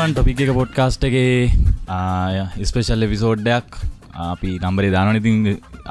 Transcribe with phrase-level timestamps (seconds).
[0.00, 1.52] අයිබවන් topic එක podcast එකේ
[2.68, 3.66] special එපිසෝඩ්ඩයක්
[4.26, 5.36] අපි නම්බරේ දානනිතින්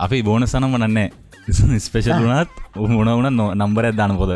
[0.05, 1.09] අපි බෝන සනම් වනන්නේ
[1.85, 2.49] ස්පේශල් වනත්
[2.93, 4.33] මොන වන නම්බරයක් දාන පොද.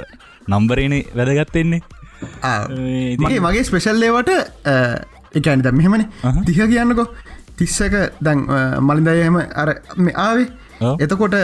[0.48, 1.81] නම්බරේන වැදගත්තෙන්නේ
[3.17, 4.31] මගේ ස්පෙශල්ලේවට
[5.34, 6.05] එකන දැ මෙහෙමන.
[6.45, 7.09] තිහ කියන්නකො
[7.58, 8.45] තිස්සක දැන්
[8.88, 9.70] මලින්දයම අර
[10.17, 10.48] ආවේ.
[11.00, 11.36] එතකොට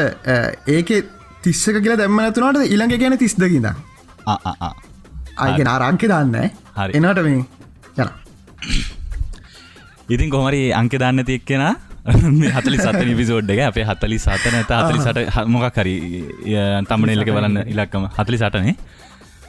[0.70, 0.90] ඒක
[1.42, 3.72] තිස්සක කියලා දැම්ම නැතුනට ඉළඟ ගැන තිස්දකිද
[5.46, 6.36] අයගෙන ආරංක දන්න
[7.00, 7.40] එනට මේ
[10.10, 11.64] ඉතින් කොමරි අංක දන්න තියක්කෙන
[12.56, 15.96] හතලි සත විසෝඩ් එක අපේ හතලි සත නැත හතලි සට මොකක් හරි
[16.90, 18.08] තමන එල්ලක බලන්න ඉලක්කම.
[18.18, 18.76] හතලි සටනේ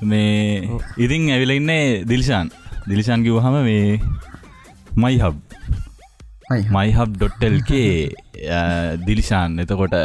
[0.02, 2.50] මේ ඉතින් ඇවිල ඉන්නේ දිල්ෂාන්.
[2.88, 4.00] දිලිෂාන් කිවහම මේ
[4.96, 5.36] මයි හබ්
[6.70, 7.90] මයිහබ්.ල්කේ
[9.06, 9.58] දිලිෂාන්.
[9.58, 9.96] එතකොට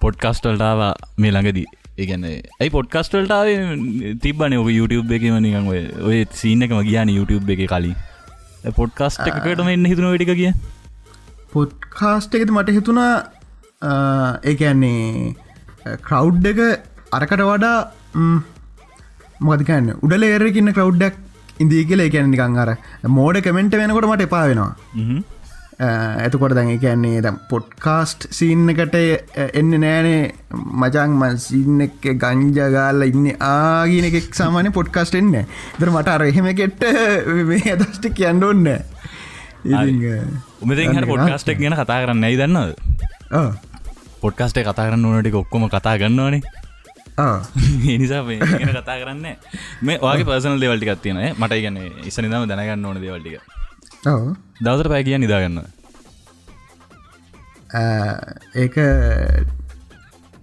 [0.00, 0.80] පොඩ්කස්ටල්ටාව
[1.18, 1.66] මේ ළඟදී.
[1.98, 3.46] ඒගැන ඇයි පොඩ්කස්ටල්ටාව
[4.22, 5.68] තිබන ඔක YouTube එක නිකන්
[6.02, 7.96] ඔය සීන එකම ගියාන YouTube එක කලින්
[8.70, 10.52] පොඩ්කාස්ට එකකටම එන්න හිතුන වැඩික කිය.
[11.52, 13.12] පොඩ්කාස්ට එකති මට හිතුණා
[14.44, 15.34] ඒඇන්නේ
[16.06, 16.60] ක්‍රව් එක
[17.12, 17.76] අරකට වඩා
[19.40, 21.14] මොදකන්න උඩල ඒරකින්න ක්‍රව්ඩක්
[21.60, 22.70] ඉදී කියල එකැන නිකං අර
[23.18, 24.72] මෝඩ කමෙන්ට වෙනකොට මට එපා වෙනවා
[25.82, 28.96] ඇතකොට දැන් කියන්නේ දැ පොඩ්කාස්ට් සීන්න එකට
[29.52, 30.22] එන්න නෑනේ.
[30.52, 35.34] මචං මන් සින්න එක ගංජගාල්ල ඉන්න ආගීන එකෙක් සාමානය පොඩ්කාස්ට එන්න
[35.78, 36.84] දර මට අර එහෙම කෙට්ට
[37.44, 38.66] මේ අදස්ට කියන්න ඔන්න
[40.92, 42.74] හට පොඩ්කාස්ටක් ගැන කතා කරන්න ඇයි දන්නද
[44.20, 46.42] පොඩ්කාස්ටේ කතා කරන්න ඕනට ඔක්කොම කතා ගන්නවානේ
[48.50, 49.26] ගැන කතා කරන්න
[49.82, 53.40] මේ වගේ පසන දෙවල්ටිකත් තියෙන මට ගැන ඉසනිදම දැනගන්න ඕන දෙවල්ටික
[54.60, 55.62] දවසර පෑ කිය නිදාගන්න
[58.62, 58.76] ඒක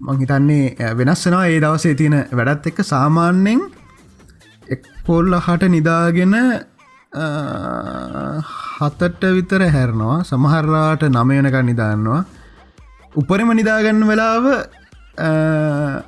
[0.08, 2.80] මංහිතන්නේ වෙනස්සෙනවා ඒ දවසේ තියෙන වැඩත් එක්ක.
[2.94, 3.62] සාමාන්‍යෙන්
[4.76, 6.36] එක්පොල්ල හට නිදාගෙන
[8.80, 10.18] හතට විතර හැරනවා.
[10.32, 12.22] සමහරලාට නමයනක නිදාන්නවා
[13.16, 14.46] උපරිම නිදාගන්න වෙලාව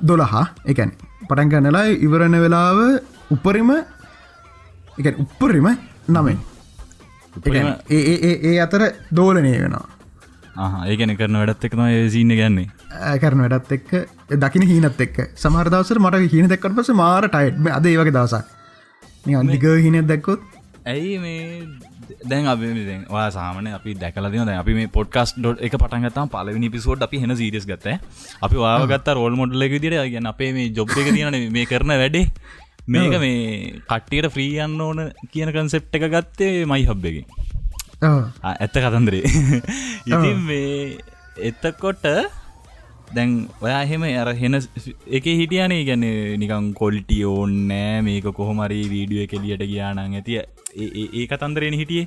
[0.08, 0.46] දොළහා.
[0.70, 0.92] එකැන්
[1.28, 2.78] පටන් ගන්නලා ඉවරණ වෙලාව
[3.34, 3.70] උපරිම
[4.98, 5.66] එක උපරිම
[6.08, 6.38] නමෙන්
[7.90, 8.82] ඒ අතර
[9.16, 9.86] දෝලනය වෙනවා
[10.54, 13.92] ඒගැන කරන වැඩත් එක්න සිීන්න ගැන්නේ කරන වැඩත් එක්ක
[14.38, 18.44] දකින හිනත් එක් සමහරදවසර මට හින දෙක්කට පස මාර ටයිට් අද ඒ වගේ දවසක්.
[19.34, 20.40] අන්දික හින දැක්කොත්?
[20.84, 21.66] ඇයි මේ
[22.24, 22.60] දැන් අප
[23.10, 27.66] වා සාමන අපි දැකලදින අපි මේ පොඩ්කස් ඩොට් එක පටන්ගතම පලවනි පිසෝඩ් අපි හෙන සිරිස්
[27.66, 27.96] ගත්ත
[28.42, 32.26] අපි වාගත් රෝල් මොඩ්ල එක දිට ගැන අපේ මේ ජොබ් එක තියන මේ කරන වැඩේ.
[32.88, 35.00] මේක මේ කට්ටියට ෆ්‍රීයන්න ඕන
[35.32, 37.24] කියන කන්සෙප් එක ගත්තේ මයි හබ්බකින්
[38.02, 39.22] ඇත්ත කතන්දරේ
[40.06, 40.98] ඉතින් මේ
[41.42, 42.06] එත්තකොට
[43.10, 46.06] දැන් ඔයා එහෙම අර හෙන එක හිටියනේ ගැන
[46.38, 50.40] නිකං කොල්ටි ඕන්නෑ මේක කොහොමරි වීඩියෝ කෙලියට ගියානං ඇතිය
[50.78, 52.06] ඒ කතන්දරෙන හිටියේ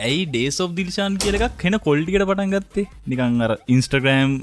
[0.00, 4.36] ඇයි ඩේසෝ් දිල්ශාන් කියලක් හෙන කොල්ටිකට පටන් ගත්තේ නිකං අර ඉන්ස්ටග්‍රෑම්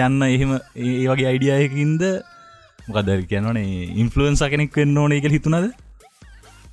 [0.00, 2.04] යන්න එහෙම ඒ වගේ අයිඩියයකින්ද
[2.86, 5.72] මොකදර කියනනේ ඉන්ෆලුවන්ස කෙනෙක් වෙන්න ඕන එක හිතුනද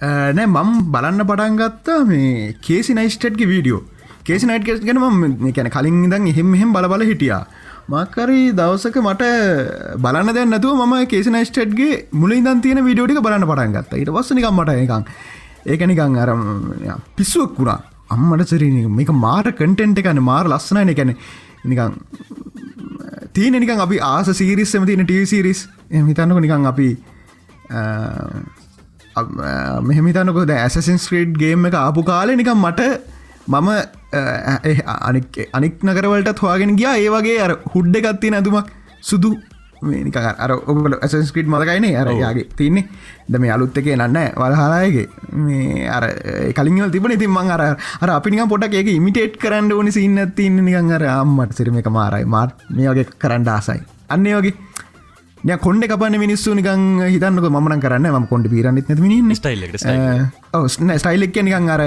[0.02, 3.82] නෑ මම් බලන්න පටන් ගත්තා මේ කේසි නයිස්ටට්ගේ වීඩියෝ.
[4.24, 7.42] කේසි නයිට් කෙස් ගෙන ම කැන කලින් ඉදන් එහෙම එහෙම බලබල හිටියා.
[7.90, 9.24] මක්කරි දවසක මට
[9.98, 14.02] බලන්න දැ නැතුව ම කේසි නයිස්ටට්ගේ මුල ඉදන් තියෙන වීඩියෝටික බලන්න පටන් ගත්ත.
[14.04, 14.94] ඉට වස්සනිකම් මට එකක්
[15.66, 16.44] ඒක නිකං අරම්
[17.18, 17.80] පිස්සුවක් වුණා.
[18.10, 21.12] අම්මට සරි මේක මාට කටෙන්ට් එකන මාර ලස්සනන එකැන
[21.66, 22.00] නිකං
[23.34, 25.68] තියෙන නිකන් අපි ආස සීරිස්සම තියෙන ටසිරිස්
[26.08, 26.90] හිතන්නක නිකං අපි
[29.82, 32.90] මෙහමිතනකොද ඇසසින් ස්ක්‍රීඩ් ගේම් එක ආපු කාලෙ නිකම් මට
[33.48, 33.70] මම
[35.10, 36.98] අනික් අනික් නකරවලට හවාගෙන ගියා.
[36.98, 38.70] ඒ වගේ අර හුඩ්ඩ එකත්තිය නැතුමක්
[39.02, 39.32] සුදු.
[39.82, 42.86] මේනික අර ඔබල ඇසස්ක්‍රීට් මතකයිනේ අරයාගේ තින්නේ
[43.32, 45.08] ද මේ අලුත් එකේ නන්න වලහලායගේ
[45.46, 46.06] මේ අර
[46.58, 47.64] කලින්වල තිබන ඉතින් මං අර
[48.04, 52.26] අර අපි පොටක් ඒක ඉමිටේට් කරන්න ඕනි සින්න තින්න නිකන් අර අම්මට සිරම එක මාරයි.
[52.26, 53.80] මාත් මේ වගේ කරන්න ආසයි.
[54.10, 54.56] අන්නේ වගේ
[55.48, 56.82] ය කොඩ කපන මිනිස්සු නිකන්
[57.14, 59.62] හිතන්නක මන කරන්න ම කොඩ පිරන්නෙත් නැති ස්ටයිල්
[61.04, 61.84] ස්ටයිල්ක් නිකන් අර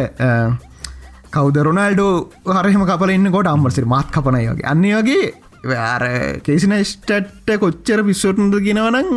[1.34, 2.12] කවද රොනල්ඩෝ
[2.48, 4.66] හරහෙම කපල ඉන්න කොට අම්මසිර මාත් කපනය වගේ.
[4.72, 6.04] අන්නේ වගේ අර
[6.46, 9.10] කේසින ස්ටට්ට කොච්චර පිස්සොටන්ද කියෙනවනං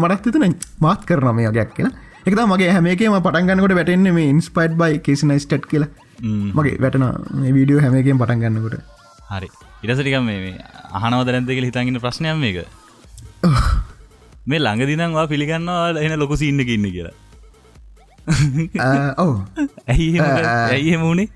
[0.00, 1.92] මටත් තිතන මාත් කරන මේ වගේයක් කියලා.
[2.24, 5.90] එකත මගේ හැමේකම පටන්ගන්නකොට වැටෙන්නේ මේ ඉන්ස්පයිට් බයි කේසින ස්ටට් කියලා.
[6.56, 7.04] මගේ වැටන
[7.56, 8.80] වීඩියෝ හැමේකෙන් පටන්ගන්නකොට
[9.34, 9.50] හරි.
[9.84, 10.56] ඉරසටිකම් මේ
[11.00, 12.64] අහනවද නැන්දක හිතන්ගෙන ප්‍රශ්නයම් මේක
[14.46, 17.14] මේ ළඟදිනවා පිළිගන්නවා එන ලොකු සින්න ඉන්න කියලා.
[19.24, 19.32] ඔව.
[19.92, 21.28] ඇයි ඇයි මුණේ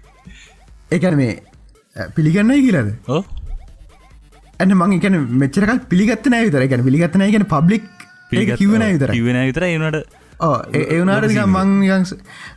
[0.91, 1.33] එකන මේ
[2.17, 2.91] පිළිගන්නයි කියලද?
[3.09, 3.23] ඕ
[4.61, 7.85] ඇන්න මං එකන මෙචරකල් පිළිගත්තන විතර ගැන පිළිගත්තන ගැන පබ්ලික්
[8.61, 9.99] කිවන විතර කිවෙන විතර එනට
[10.95, 11.71] ඒවනාට මං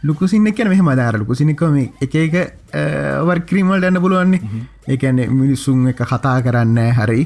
[0.09, 1.77] ලුකුසින්න කියන මෙහම දාර ලුකුසිනිකම
[2.07, 2.35] එක එක
[3.29, 4.41] වර්ක්‍රීමල් ඩන්න පුළුවන්නේ.
[4.87, 7.21] ඒකන්නේ මිනිස්සුන් එක කතා කරන්න හරි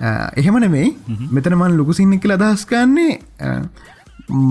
[0.00, 0.88] එහෙම නෙමෙයි.
[1.30, 3.14] මෙතන මන් ලුකුසින්න කියල අදහස් කන්නේ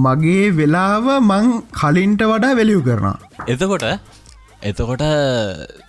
[0.05, 3.17] මගේ වෙලාව මං කලින්ට වඩා වෙලියු කරනවා.
[3.47, 3.85] එතකොට
[4.63, 5.03] එතකොට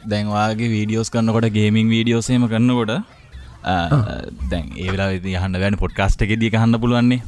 [0.06, 2.92] දැන්වාගේ වීඩියෝස් කරන්නකොට ගේමින් වීඩියෝසේම කරන්නකොට
[4.52, 7.20] දැන් ඒලා යහන්න වැන පොඩ්කාස්ට එක දී හන්න පුළුවන්නේ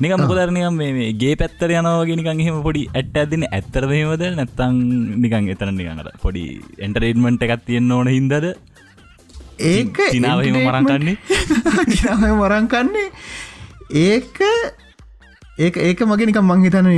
[0.00, 4.78] නික මොකදරනයම් මේ ගේ පැත්තර යනවාගෙනකන් එහෙම පොඩි ඇට් ඇතින ඇත්තරමේමද නැත්තං
[5.24, 6.44] නිකන් එතන නිකඟට පොඩි
[6.86, 8.46] එන්ටරේඩ්මන්ට් එකත් තියෙන්න්න ඕන හින්දද
[9.58, 11.16] ඒක චිනාවහම මරංකන්නේ
[12.34, 13.08] මරංකන්නේ
[13.90, 14.40] ඒක
[15.58, 16.90] ඒක ඒක මගේ නිකම් මංහිතන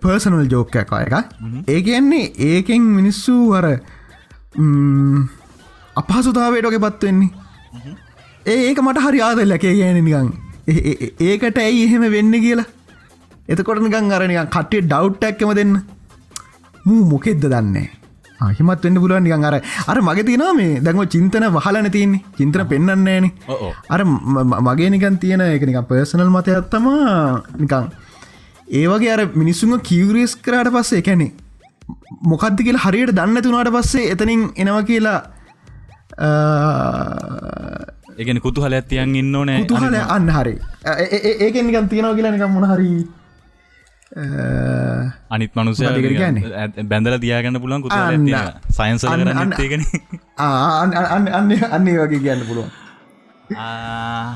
[0.00, 1.14] පර්සනල් ජෝකයක් එක
[1.68, 3.66] ඒ කියන්නේ ඒකෙන් මිනිස්සු වර
[5.96, 7.30] අපහසුතාවයටක පත්වෙන්නේ
[8.46, 10.30] ඒ ඒක මට හරි ආදල්ල එකේ කියන නිකං
[10.68, 12.68] ඒකට ඇයි එහෙම වෙන්න කියලා.
[13.48, 15.74] එතකොට නිකන් අරනිකන් කටේ ඩව්ට්ටැක්කම දෙන්න.
[16.84, 17.88] මූ මොකෙද්ද දන්නේ
[18.58, 19.56] හිමත් වෙන්න පුළුවන් නිකන් අර
[19.90, 22.22] අර මගේ තිනවා මේ දැන්ව චින්තන වහලන තියන්නේ.
[22.38, 23.26] චින්තන පෙන්න්නන්නේන
[23.90, 24.00] අර
[24.68, 26.86] මගේ නිකන් තියෙන එක නික පර්සනල් මතයත්තම
[27.58, 27.92] නිකං
[28.80, 31.28] ඒවගේ අර මිනිස්සුම කිවරිස් කරාට පස්සේ එකැනෙ
[32.22, 35.18] මොකක්ද කියලා හරියට දන්න තුනාට පස්සේ එතනින් එනවා කියලා
[38.20, 40.54] එකන කුතුහල ඇතියන් ඉන්න ඕන තුහල අන්න හරි.
[41.44, 42.90] ඒකෙන් නිකන් තියෙනව කියලා නිකම් මොන හරි
[44.10, 45.86] අනිත් මනුසය
[46.84, 47.98] බැඳල තියාගන්න පුළන් කුතු
[48.74, 49.84] සයින්ස ගෙන
[50.36, 51.26] අන්න
[51.70, 51.96] අන්නේ.
[52.00, 52.70] වගේ කියන්න පුළුවන්.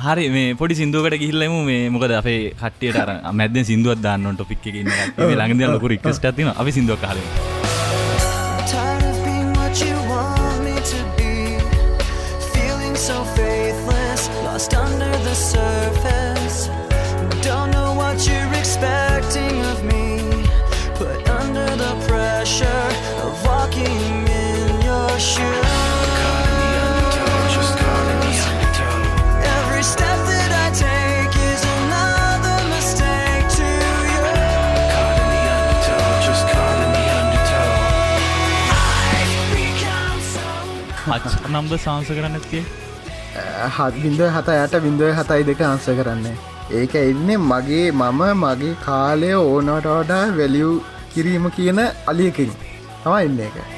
[0.04, 0.24] හරි.
[0.30, 4.76] මේ පොඩි සිින්දුවකට ගිහිල්ලම මේ මොකද අපේ කට්ටියට අර මැද සිින්දුවත් දාන්න ටොපික් එක
[5.18, 7.28] ළඟද ලොකු රික්ස්ට තින අපි සිින්දුව කාලේ
[41.06, 42.64] නම්බ සංස කරන්න ඇතිය
[43.76, 46.26] හත් බින්දුව හත යට බින්දුව හතයි දෙක අන්ස කරන්න.
[46.72, 50.72] ඒක එන්නේ මගේ මම මගේ කාලය ඕනට වඩා වැලියව්
[51.14, 51.80] කිරීම කියන
[52.10, 52.52] අලියකින්.
[53.02, 53.73] තම එන්න එක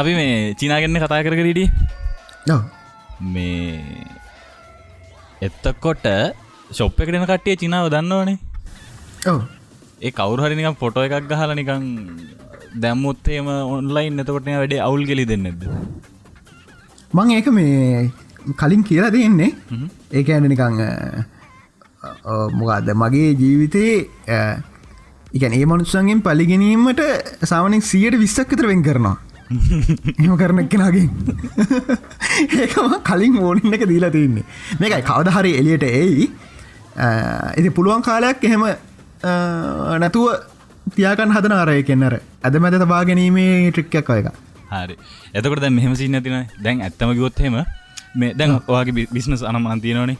[0.00, 1.64] අපි මේ චිනාගන්න කතා කර කරීඩි
[3.34, 3.68] මේ
[5.46, 6.06] එත්තකොට
[6.78, 8.36] ශොප් එකටන කට්ටිය චිනාව දන්නවනේ.
[10.02, 11.86] ඒ කවුරු හරිනිකම් පොටෝ එකක් ගහල නිකං
[12.84, 15.62] දැම්මුත්තේම ඔන්ලයින් එතකොටන වැඩේ අවුල් ගෙලි දෙන්නද?
[17.16, 18.10] මං ඒක මේ
[18.60, 19.50] කලින් කියලා දෙන්නේ.
[20.12, 20.80] ඒක ඇන නිකං
[22.58, 23.96] මොකක්ද මගේ ජීවිතයේ
[25.36, 27.00] එකන් ඒ මනුස්සන්ගෙන් පලිගැනීමට
[27.52, 29.16] සාමනෙක් සියට විස්සක් විතර වෙන් කරනවා
[29.50, 31.06] එම කරන එක්කෙනගේ.
[32.62, 34.44] ඒකම කලින් ඕනින්න එක දීලා තියන්නේ.
[34.80, 36.26] මේකයි කවදහරි එලියට එයි.
[37.58, 38.66] ඉති පුළුවන් කාලයක් එහෙම
[40.02, 40.26] නැතුව
[40.96, 44.96] තියාකන් හදන අරය කෙන්නර ඇද මැද තබා ගැනීමේ ට්‍රික්කක් එක හරි.
[45.34, 47.58] එතකට දැ මෙහම සින්න තින දැන් ඇත්තම ගොත්හෙම
[48.20, 50.16] මේ දැන් ඔයාගේ බිස්නස් අනමාන් තියනවනේ.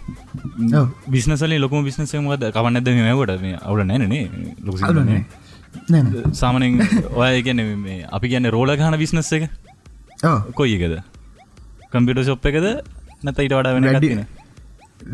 [1.15, 4.25] බිස්නසල ලොකම බිස්නසමද කවන්නද මේවට මේ අවුල නැනේ
[4.67, 4.77] ලොක
[6.41, 6.73] සාමනෙන්
[7.21, 9.45] ඔය ගැන මේ අපි ගැන්න රෝල ගහන බිස්නස් එක?
[10.59, 10.95] කොයි එකද?
[11.93, 12.67] කම්පිට ශොප් එකද?
[13.25, 14.09] නැත ඊට වඩා වෙන වැඩි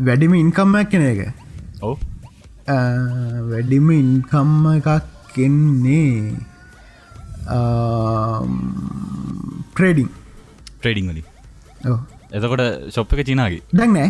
[0.07, 1.19] වැඩිම ඉන්කම්මක් කෙන එක.
[1.81, 1.93] ඔව.
[3.51, 4.89] වැඩිම ඉන්කම්ම එකක්
[5.35, 6.09] කෙන්නේ
[9.73, 10.09] ට්‍රේඩිං
[10.79, 11.23] ට්‍රේඩිං වලි
[12.33, 12.63] එතකොට
[12.95, 13.61] ශොප් එක චිනාගේ.
[13.79, 14.09] දැන්නෑ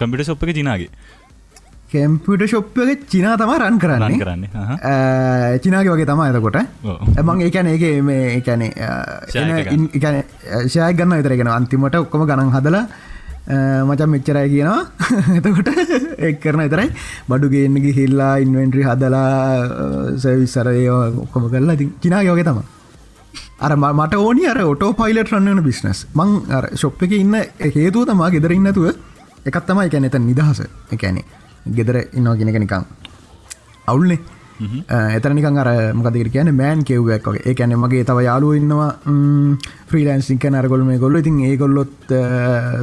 [0.00, 0.90] කම්පිට ශොප් එක චිනාගේ
[1.92, 4.14] කැම්පිට ශොප්පක චිනා තම රන් කරන්න.
[4.20, 4.44] කරන්න.
[5.64, 6.58] චිනාගේ වගේ තමා එතකොට.
[7.16, 8.72] ඇමං ඒකැන ඒක මේ එකැනේ
[10.66, 11.16] ශය ගන්න.
[11.18, 12.84] විතරගෙන අන්තිමට ඔක්කොම ගණන් හදලා
[13.86, 14.80] මචන් මෙච්චරයි කියනවා.
[15.38, 15.70] එතකොට
[16.18, 16.90] එක් කරන එතරයි
[17.28, 19.30] බඩු ගේන්නගේ හිල්ලා ඉන්වෙන්ට්‍රි හදලා
[20.18, 21.78] සවිස්සරය ඔක්කොම කරලා.
[22.02, 22.60] චිනාගේ වගේ තම
[23.60, 26.38] අර මට ඕනි අර ඔටෝ පයිලට රන්නන බිස්නස් මං
[26.74, 27.40] ශොප් එක ඉන්න
[27.78, 28.94] හේතුව තමා ගෙදරන්නතුව
[29.46, 30.66] එකත් තමයි එකැන එත නිදහස.
[30.90, 32.84] එකැනේ ගෙදර ඉන්නවා කෙනෙක නිකං
[33.86, 34.20] අවුල්නේ.
[34.58, 37.42] එතරනිකන් අර මොකදර කියන මෑන් කෙව්වක් වගේ.
[37.44, 38.90] ඒ ඇන මගේ තව යාලුව ඉන්නවා
[39.86, 42.08] ෆ්‍රීලන්සික නරගොල මේ ගොල්ල ඉතින් ඒ ගොල්ලොත්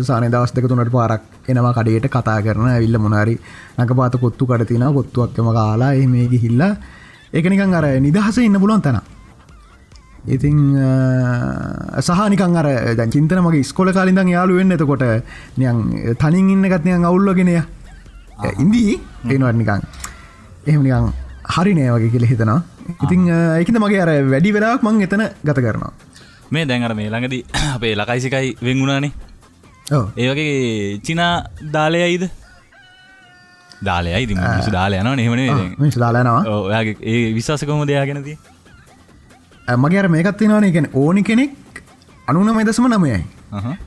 [0.01, 3.35] සාන දවස් දෙක තුනට පාරක් එනවා කඩේට කතා කරන විල්ල මොනාරි
[3.77, 6.71] නක පාත කොත්තු කටතින කොත්තුවක්කම කාලා මේ ගිහිල්ලා
[7.33, 9.01] ඒකනිකන් අර නිදහස ඉන්න පුලුවන් තැන
[10.27, 10.57] ඉතිං
[11.99, 12.67] සහනිකන් අර
[13.07, 15.03] චින්තන මගේ ස්කොල කාලින්දන් යාලු වෙන්න එතකොට
[15.57, 17.57] නියන් තනින් ඉන්න ගත්නයන් අවුල්ලගෙනය
[18.57, 18.95] ඉන්දී
[19.27, 19.81] ඒනවටනිකං
[20.67, 21.09] එහෙමනිකං
[21.55, 22.59] හරි නෑ වගේ කියල හිතනවා.
[23.03, 23.27] ඉතිං
[23.59, 25.91] එකත මගේ අර වැඩි වෙලාක් මං එතන ගත කරනවා.
[26.51, 27.43] මේ දැන්अර මේ ළඟදී
[27.75, 29.11] අපේ ලකයිසිකයි වෙංගුණානේ
[30.17, 31.33] ඒවගේ චිනා
[31.73, 32.29] දාලයයිද?
[33.81, 38.37] දාලයයි ති මිසු දාල යන නෙමන දාලනවා ඔයාගේ ඒ විශවාසකොම දෙයාගෙනදී
[39.77, 41.81] මගේ අර මේකත් වෙනවාන එකන ඕනි කෙනෙක්
[42.27, 43.19] අනුනමයි දසම නමයයි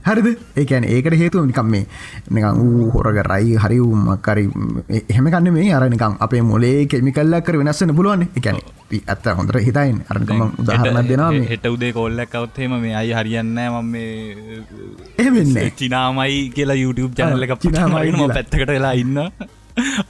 [0.08, 0.28] හරිද?
[0.60, 1.84] ඒකැන ඒකට හේතුව නිකම් මේ
[2.30, 4.44] නිකං වූ හොරග රයි හරි වුමක්කරි
[5.00, 8.60] එහෙම කන්න මේ අරනිකම් අපේ මොලේ කෙමිකල්ලක් කර වෙනස්සන්න පුළුවන් එකැන
[9.14, 14.10] ඇත්ත හොඳර හිතයින් අරකම උදාහරණක් දෙනවා හෙට උදේ කොල්ලක් අවත්හෙම මේ අයි හරියන්න මම මේ
[15.18, 19.18] එහෙමන්න චිනාමයි කියලා YouTube චනල්ල එක චිනාමයිම පැත්තකට වෙලා ඉන්න.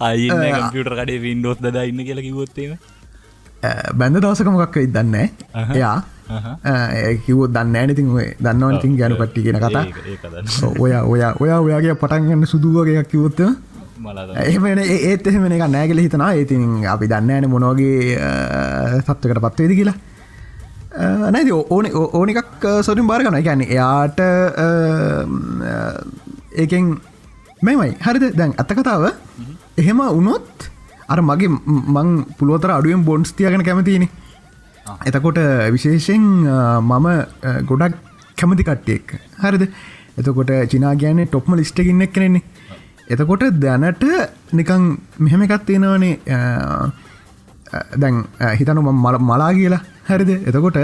[0.00, 2.76] අයි කම්පියුටර් කඩේ වින්ඩෝස් දදා ඉන්න කියලා කිවොත්තේම
[4.00, 5.16] බැඳ දවසකමොකක් වෙයි දන්න
[5.78, 5.96] එයා
[7.24, 9.84] කිව දන්න ඇනතින් ඔය දන්නවනතින් ගැනු පට්ටි කියෙන කතා.
[10.82, 13.40] ඔය ඔය ඔය ඔයාගේ පටන්ගන්න සුදුවගේයක් කිවොත්ත
[14.46, 18.18] එහමන ඒත් එහෙමන එක නෑගල හිතනා ඒතින් අපි දන්න ඇන මොනෝගේ
[19.06, 19.96] සත්වකට පත්වේද කියලා.
[21.34, 21.86] නැති ඕන
[22.18, 24.18] ඕන එකක් සොරින් බාරගන ගැන එයාට
[26.62, 26.84] ඒකෙන්
[27.62, 28.24] මෙමයි හරිද?
[28.38, 29.04] දැන් අත්ත කතාව.
[29.80, 30.70] එහෙම උනොත්
[31.08, 31.50] අර මගේ
[31.94, 34.10] මං පුළුවතර අඩුවෙන් බොන්ස් තියගෙන කැමතිනේ
[35.08, 35.38] එතකොට
[35.74, 36.24] විශේෂෙන්
[36.82, 37.08] මම
[37.70, 37.94] ගොඩක්
[38.38, 39.06] කැමති කට්ටියෙක්.
[39.42, 39.64] හරිද?
[40.18, 42.44] එතකොට චිනා ගෑන ටොප්ම ලිස්ටකින්නෙක් කෙනෙන්නේ
[43.08, 44.04] එතකොට දැනට
[44.52, 44.82] නිකං
[45.18, 46.14] මෙහෙම එකත් තියෙනවනේ.
[47.96, 48.24] දැන්
[48.58, 49.82] හිතනු මල මලා කියලා.
[50.08, 50.30] හැරිද?
[50.48, 50.78] එතකොට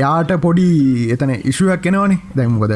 [0.00, 2.74] එයාට පොඩි එතන ඉශුවක් කෙනවනේ දැන්මකොද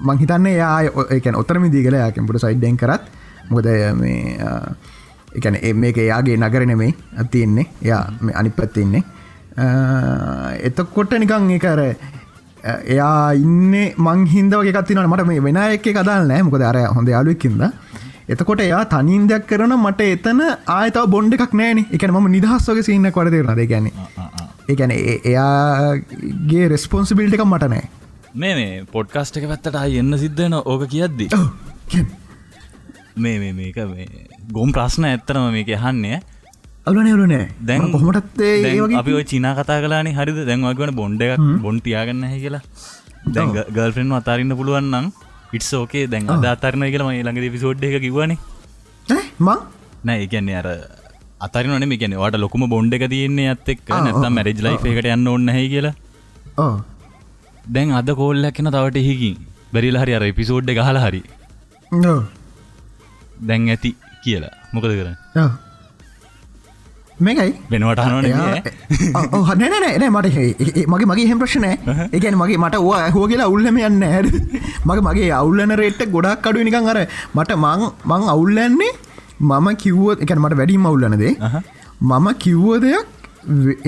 [0.00, 0.76] මං හිතන්නේ යා
[1.16, 3.02] එකන ඔත්තරම දී කලා යාකෙන්පුට සයිඩ්ඩෙන් කරත්.
[3.50, 3.66] මොකද
[4.00, 4.38] මේ
[5.32, 8.02] එකන මේක එයාගේ නගර නෙමෙයි අතියෙන්නේ එයා
[8.34, 9.02] අනි පැත්තින්නේ
[10.62, 11.82] එතකොට නිකං එකර
[12.86, 17.62] එයා ඉන්න මංහින්දවගේ කත්තිනට මට මේ වෙන එක කදාල් නෑ මොකද අර හොඳ යාලුවක්කින්ද
[18.28, 23.10] එතකොට එයා තනින් දෙයක් කරන මට එතන ආයතාව බොන්්ඩ එකක් නෑන එක ම නිදහස්වගේ සින්න
[23.12, 23.88] කොරදේ රද ගැන
[24.68, 24.92] ඒැන
[25.24, 27.86] එයාගේ රෙස්පොන්සිබිල්ට එකක් මට නෑ
[28.34, 31.30] මේ මේ පොඩ්කාස්ට එක පැත්තට එන්න සිද්ධන ඕක කියද්දි
[33.16, 34.06] මේ මේක මේ
[34.52, 36.20] ගොම් ප්‍රශ්න ඇත්තරම මේක හන්නේ
[36.86, 38.52] අලනවලනෑ දැන් කොහොමටත්තේ
[39.00, 40.38] අපි චිනා කතා කලානේ හරිද?
[40.50, 42.62] දැන්වාගවන බොන්්ඩ එකක් බොන්් තියාගන්න හැ කියලා.
[43.34, 45.10] දැන් ගල්ෆෙන් අතාරන්න පුළුවන්නම්
[45.58, 48.38] ඉටස් ෝකේ දැන් අද අතරන කියලම ළඟද පිසෝඩ් එක කිවන්නේ
[49.46, 49.58] මං?
[50.04, 50.68] නෑ එකන්නේ අර
[51.46, 55.30] අතරන මේ කියන වට ලොකුම බොන්්ඩ එක තියන්නේ ඇත් එක් නැතම් මැරජ් ලයි් එකට යන්න
[55.36, 55.94] ඔන්න හැ කියලා.
[57.74, 59.38] දැන් අද කෝල්ලක් කියෙන තවට හිකින්
[59.74, 61.22] බැරිල හරි අර පිසෝඩ්ඩ ගහල හරි
[63.48, 63.90] දැන් ඇති
[64.24, 64.54] කියලා.
[64.72, 65.16] මොකද කරන්න?
[67.18, 67.52] මේකයි?
[67.70, 70.28] වෙනවට හනන නෑ මට
[70.92, 71.70] මගේ මගේ හෙම ප්‍රශ්නය
[72.16, 74.22] එකන මගේ මට ඕ හෝ කියලා අවුල්ලම යන්න හැ
[74.88, 76.98] මගේ මගේ අවුල්ලන රේට්ට ගොඩක් අඩු නිකං අර.
[77.34, 78.92] මට මං මං අවුල්ලන්නේ
[79.40, 81.34] මම කිව්ව එක මට වැඩිම අවුල්ලනදේ
[82.00, 83.06] මම කිව්ව දෙයක්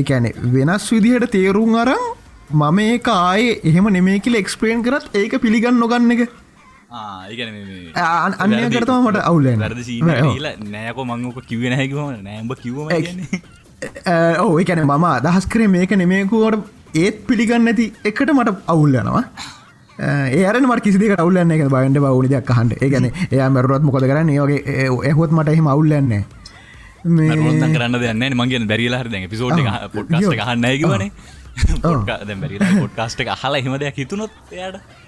[0.03, 2.05] එකැනෙ වෙනස් විදිහට තේරුම් අරන්
[2.53, 6.23] මම ඒ ආය එහෙම නෙමේ කියල එක්ස්ප්‍රේන් කරත් ඒක පිළිගන්න නොගන්න එක
[6.93, 9.49] අන්න කරතම මට අවුල
[10.75, 12.93] නෑකො මංක කිව නැකිවම නෑම්බ කිවම
[14.41, 19.25] ඕ එකැන මම අදහස් කරේ මේක නෙමේකුවට ඒත් පිළිගන්න ඇති එකට මට අවුල්ලනවා
[20.39, 24.29] ඒරන මට කිසික අවුල්ලන්න එක බයින්ට බවුනි දෙයක් හන්ට ඒගැන එයා මැරුවත් මොකද කරන්න?
[24.31, 26.25] ඒගේ එහොත් මට එහෙම අවුල්ලන්නේ
[27.05, 29.63] කරන්න දෙන්න මගේ බැරිලා හර පිසෝට්
[29.95, 30.19] පොට්ට
[30.49, 31.11] හන්න කිවනේ
[32.43, 35.02] බැරි පොට්කාස්ට හලා හිම දෙයක් හිතුනොත් එයාට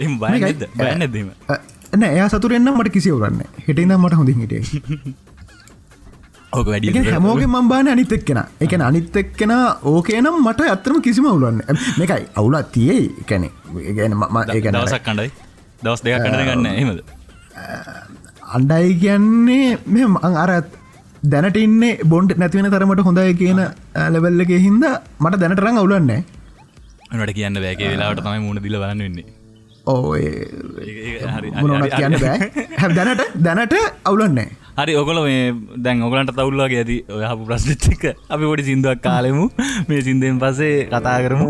[0.00, 1.32] එම බයද බයන්නදීම
[1.98, 4.62] නෑ එයා සතුරෙන්න්න මට කිසිවරන්න හිටිනම් මට හොඳින් හිටේ
[6.52, 8.40] ඕක වැඩි හැමෝගේ මම්බාන අනිත් එක්කෙන.
[8.64, 9.52] එක අනිත් එක්කෙන
[9.92, 11.62] ඕකේනම් මට ඇත්තරම කිසිම අවුලන්න
[11.98, 12.98] මේකයි අවුලත් තියේ
[13.30, 13.48] කැනෙ
[13.98, 15.30] ගැන ම ඒ දවසක් කණ්ඩයි.
[15.84, 17.00] දවස් දෙක කඩන ගන්න එහෙමද?
[18.56, 20.02] අන්ඩයි කියන්නේ මෙ
[20.44, 20.70] අරත්
[21.24, 23.60] දැනට ඉන්නේ බොන්ඩ් නැතිවෙන තරමට හොඳයි කියන
[24.14, 24.86] ලෙවල්ලක හින්ද
[25.20, 26.22] මට දැනටරං අවුලන්නේ
[27.16, 29.20] නට කියන්න බෑගේ වෙලාට තමයි මුණ දිල වන්න
[30.14, 32.50] වෙන්නේ ඕ කියන්න බෑ.
[32.80, 34.48] හැ දැනට දැනට අවුලන්නේ
[34.80, 35.42] හරි ඔකොල මේ
[35.84, 38.02] දැන් ඔගලන්ට තවුල්ලගේ ඇති ඔයහපු ප්‍රශ්නච්චික
[38.34, 39.44] අපි පොඩි සිින්දුවක් කාලෙමු.
[39.88, 41.48] මේ සිින්දෙන් පසේ කතා කරමු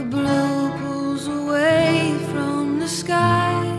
[0.00, 3.69] the blue pulls away from the sky.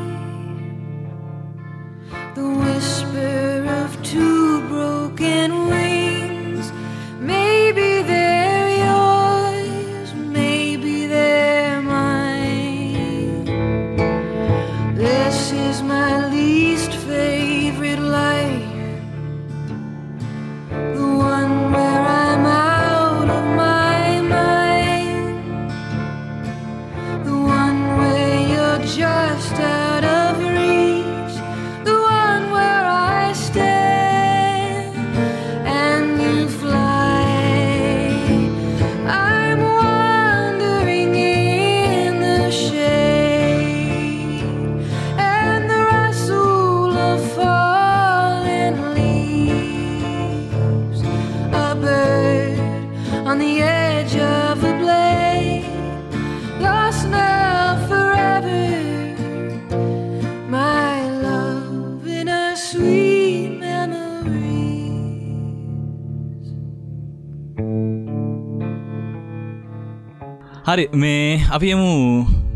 [70.71, 71.23] හරි මේ
[71.55, 71.89] අපියමු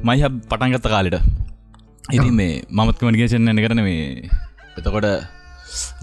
[0.07, 1.17] මයිහ පටන්ගත්ත කාලෙට.
[2.15, 4.03] ඉති මේ මමත් කමනිකේෂන් ඇන කරන මේ
[4.79, 5.07] එතකොට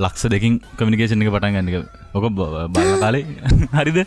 [0.05, 1.77] ලක්ෂ දෙකින් කමිනිකේෂන් එක පටන් ගන්නක
[2.19, 3.25] ඔක බල කාලේ.
[3.79, 3.99] හරිද?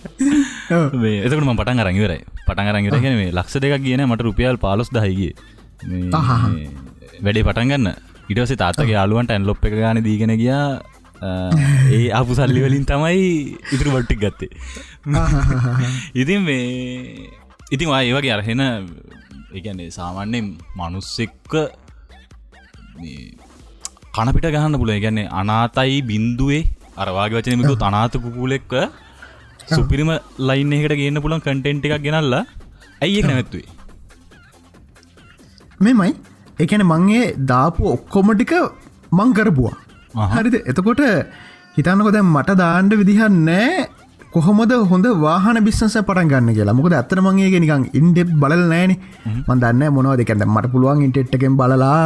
[1.25, 5.33] එතකට ම පටන් අරංගවරයි පටන් අරංගර ගැන මේ ලක්ෂ දෙක කියන මට රුපියල් පාලොස් දහිගේ
[7.25, 7.87] වැඩේ පටන් ගන්න.
[8.31, 10.67] ඉටවසේ තාත්තක යාලුවන්ට ඇන් ලොප් එක ගන දීගෙන ගියා.
[11.95, 13.25] ඒ අපපු සල්ලි වලින් තමයි
[13.73, 14.51] ඉතුරු බට්ටික් ගත්තේ.
[16.21, 16.61] ඉතින් මේ
[17.67, 18.61] ඉතින් ඒ වගේ අරහෙන
[19.57, 20.47] එකන්නේ සාමාන්‍යෙන්
[20.79, 21.53] මනුස්සෙක්ක
[24.15, 26.63] කනපිට ගහන්න පුල ගැන්නේ අනාතයි බින්දුවේ
[26.97, 28.73] අරවාගේ වචනමිකු තනාත කුකුලෙක්ක
[29.69, 32.43] සුපිරිම ලයින් එකට ගන්න පුළන් කටෙන්ට් එකක් ගෙනල්ලා
[33.01, 33.67] ඇයි එක නැත්තුවේ
[35.79, 36.13] මෙමයි
[36.59, 38.53] එකන මංගේ දාපු ඔක්කොමටික
[39.11, 39.75] මං කරපුවා.
[40.33, 40.55] හරිද?
[40.65, 41.01] එතකොට
[41.77, 43.87] හිතන්නකො දැන් මට දාණ්ඩ විදිහන්නෑ
[44.35, 46.75] කොහොමද හොඳ වාහන බිස්සස පටන් ගන්න කියලා?
[46.79, 48.93] මොකද ඇත්තන මගේ නිකං ඉන්ඩෙප් බල නෑන
[49.47, 51.99] මන් දන්න මොනව දෙකැද මට පුළුවන් ඉන්ටෙට්ටකෙන් බලලා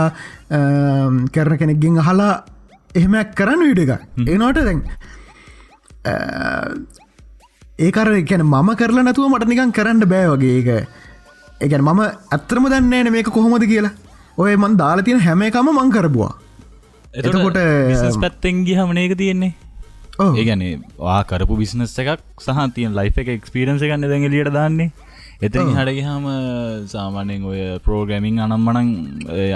[1.36, 2.34] කරන කෙනෙක්ගෙන් අහලා
[3.00, 3.92] එහෙමයක් කරන්න විඩ එක
[4.34, 4.82] ඒනෝට දැන්
[7.88, 10.70] ඒකර එකැන මම කරලා නැතුව මට නිකන් කරන්න බෑ වගේ එක
[11.66, 12.02] එකැන මම
[12.36, 13.96] ඇත්තරම දන්නේන මේක කොහොමද කියලා.
[14.42, 16.32] ඔය මන් දාලා තියෙන හැම එකම මං කරබවා
[17.22, 17.58] එතකොට
[18.24, 19.52] පැත්තෙන් ගිහමන ඒක තියෙන්නේ
[20.20, 20.64] ඒගැන
[21.00, 24.92] වා කරපු බිස්නස් එකක් සහ තියන් ලයි් එක එක්ස්පිරන්ස ගන්න දැඟ ලියට දන්නේ.
[25.42, 26.28] එතන හටගහම
[26.94, 28.92] සාමානෙන් ඔය පෝග්‍රමිං අනම්මනං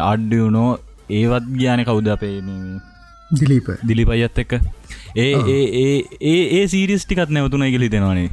[0.04, 0.72] අඩ්ඩියුනෝ
[1.12, 2.36] ඒවත් ග්‍යාන කවුද අපේ
[3.32, 4.54] දිලීප දිලිපයිත් එක්ක.
[5.16, 5.64] ඒ ඒ
[6.22, 8.30] ඒ ඒ සීරිස්ටිකත් නැවතුන ඉගලි දෙෙනවානේ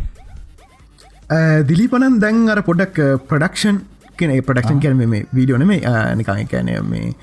[1.65, 3.77] දිලිපනන් දැන් අර පොඩක් ප්‍රඩක්ෂන්
[4.19, 5.81] කෙන ප්‍රඩක්ෂන් කියන මේ වීඩියෝන මේ
[6.15, 7.15] නිකාය කෑනය මේ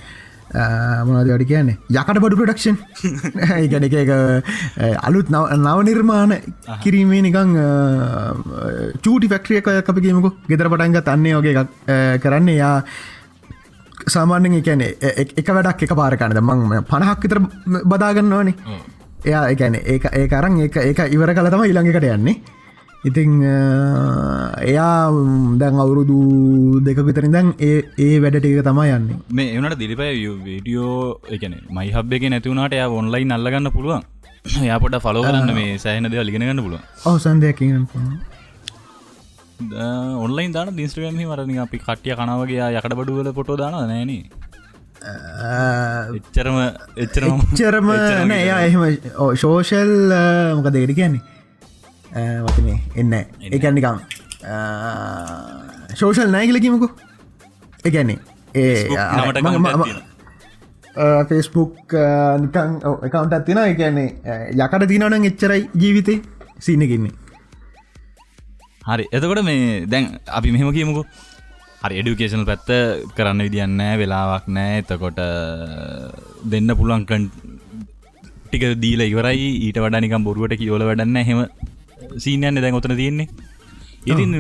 [0.54, 1.78] මොනද වැඩි කියන්නේ?
[1.90, 2.78] යකට බඩු ප්‍රඩක්ෂන්
[3.72, 4.12] ගැන එක එක
[5.04, 6.38] අලුත් නව නිර්මාණ
[6.84, 7.54] කිරීමේ නිකං
[9.04, 11.70] චූටි ෆක්ට්‍රියක අපිගේමකු ගෙදර පටන්ග තන්නේ එකක්
[12.24, 12.50] කරන්න.
[12.56, 12.76] යා
[14.08, 17.40] සාමාන්‍යෙන් එකැන එක වැඩක් එක පාරකන්නද මං පණහක් විතර
[17.84, 18.56] බදාගන්න ඕනේ
[19.26, 22.36] එයා එකැන ඒ ඒ අරන් ඒ ඒක ඉවර කළ තම ඉළඟකට යන්නේ
[23.04, 23.42] ඉතිං
[24.66, 25.12] එයා
[25.58, 26.18] දැන් අවුරුදු
[26.82, 29.18] දෙක විතරින් දැන් ඒ වැඩටික තමයි යන්නේ.
[29.32, 30.12] මේ එවනට දිරිපය
[30.44, 30.94] වීඩියෝ
[31.30, 34.04] එකන මයි හබ් එක නැතිවුණට එයා ඔන්ලයින් අල්ලගන්න පුළුවන්.
[34.70, 37.62] යාපොට ෆලෝ කරන්න මේ සෑහන දෙ ලිගෙනගන්න පුළුව අවසන්දයක
[40.20, 44.12] ඔන්ලයින් දාන දිස්ට්‍රගම මරනි අපි කටිය කනාවගේ යකට බඩුවල පොටෝ දාන නෑන
[46.18, 46.60] එච්චරම
[46.98, 47.90] එච්චරම චරම
[48.26, 48.84] නෑ එහෙම
[49.36, 49.94] ශෝෂල්
[50.58, 51.37] මොක දෙකට කියන්නේ
[52.48, 53.14] වතනේ එන්න.
[53.58, 53.98] එකනිකම්
[56.00, 56.88] ශෝෂල් නෑගලකිමකු
[57.88, 58.20] එකන්නේ
[58.64, 58.76] ඒ
[61.30, 61.96] ෆෙස්බුක්
[62.44, 62.70] නිකං
[63.08, 64.10] එකකවන්ට ඇතින එකන්නේ
[64.66, 66.18] යකට තිනවන එච්චරයි ජීවිතේ
[66.66, 67.14] සිීනකින්නේ
[68.88, 69.06] හරි.
[69.16, 70.06] එතකොට මේ දැන්
[70.38, 71.02] අපි මෙහෙම කියමුකු.
[71.84, 72.70] හරි එඩිකේෂනල් පැත්ත
[73.18, 75.20] කරන්න විදින්න වෙලාවක් නෑ එතකොට
[76.52, 77.24] දෙන්න පුළුවන්කන්
[78.48, 79.48] ටික දීල ඉවරයි.
[79.66, 81.40] ඊට වඩනිකම් බොරුවට කියෝල වැඩන්න හෙම
[82.24, 83.28] සීනයන්න දැන් ඔතන තියෙන්නේ.
[84.06, 84.34] ඉතින්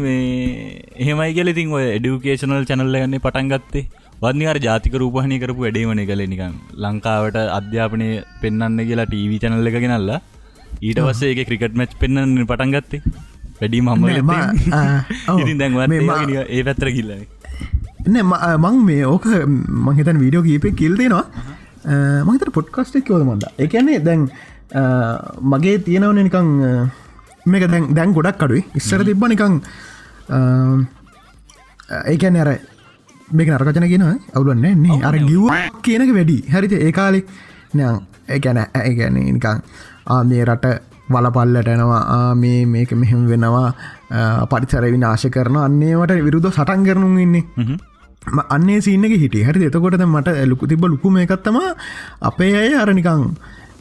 [0.98, 3.86] එහෙමයි කියල ඉතින් ඔය එඩිකේෂනල් චැනල්ල ගන්නේ පටන් ගත්තේ.
[4.22, 8.10] වන්නිකාර ජාතික රූපහණය කරපු වැඩේවන කළ නිකන් ලංකාවට අධ්‍යාපනය
[8.41, 10.20] පෙන්න්න කියලා ටීවි චැනල්ල එක ගෙනල්ලා
[10.82, 13.02] ඊට පස්සේ එක ක්‍රිකට් මච් පෙන්න්න පටන් ගත්තේ.
[13.60, 14.06] වැඩි මම
[15.41, 15.74] ඉතින් දැන්
[16.48, 17.26] ඒ පැත්තර කිල්ලන
[18.08, 19.26] මං මේ ඕක
[19.88, 21.26] මහිතන් වීඩියෝ කීපය කිල්දෙනවා
[22.30, 23.50] මහිතර පොඩ්කස්ටෙක් කෝද මන්ද?
[23.58, 24.30] එකන්නේ දැන්
[25.54, 26.50] මගේ තියෙනවන නිකං
[27.48, 28.64] මේක දැන් දැන් ගොඩක් අඩුයි.
[28.80, 29.54] ඉස්සර තිබ්බ නිකං
[32.14, 32.50] ඒකැන අර
[33.32, 34.06] මේක නරකචන කියෙන
[34.36, 35.48] අවුලන්නේ න්නේ අර ගිව්
[35.82, 36.38] කියනක වැඩි.
[36.54, 37.20] හරිත ඒකාලෙ
[37.74, 39.64] නයන් ඒකැන ඒගැන නිකං
[40.30, 40.66] මේ රට
[41.10, 43.68] වලපල්ලට එනවා මේ මේක මෙහෙම වෙනවා
[44.52, 47.44] පරිසර විනාශ කරන අන්නේවට විරුද්ධ සටන් කරනු ඉන්නේ.
[48.50, 49.44] අන්නේ සිීනක හිටිය.
[49.48, 51.58] හරි එතකොටද මට ලොකු තිබ ලුකුම එකත්තම
[52.22, 53.24] අපේ අය අරනිකං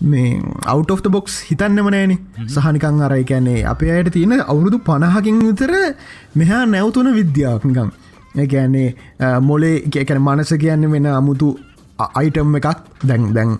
[0.02, 5.72] මේ අවට් of බොක්ස් හිතන්නම නෑන සහනිකං අරයි කැන්නේ අපේ අයට තියෙන අවුරුදු පණහකින් විතර
[6.36, 7.90] මෙහා නැවතුන විද්‍යාවක් නිකං
[8.36, 8.88] එකන්නේ
[9.40, 11.48] මොලේ එකැන මනස කියන්න වෙන අමුතු
[11.98, 12.68] අයිටම් එකක්.
[13.04, 13.58] දැන් දැන්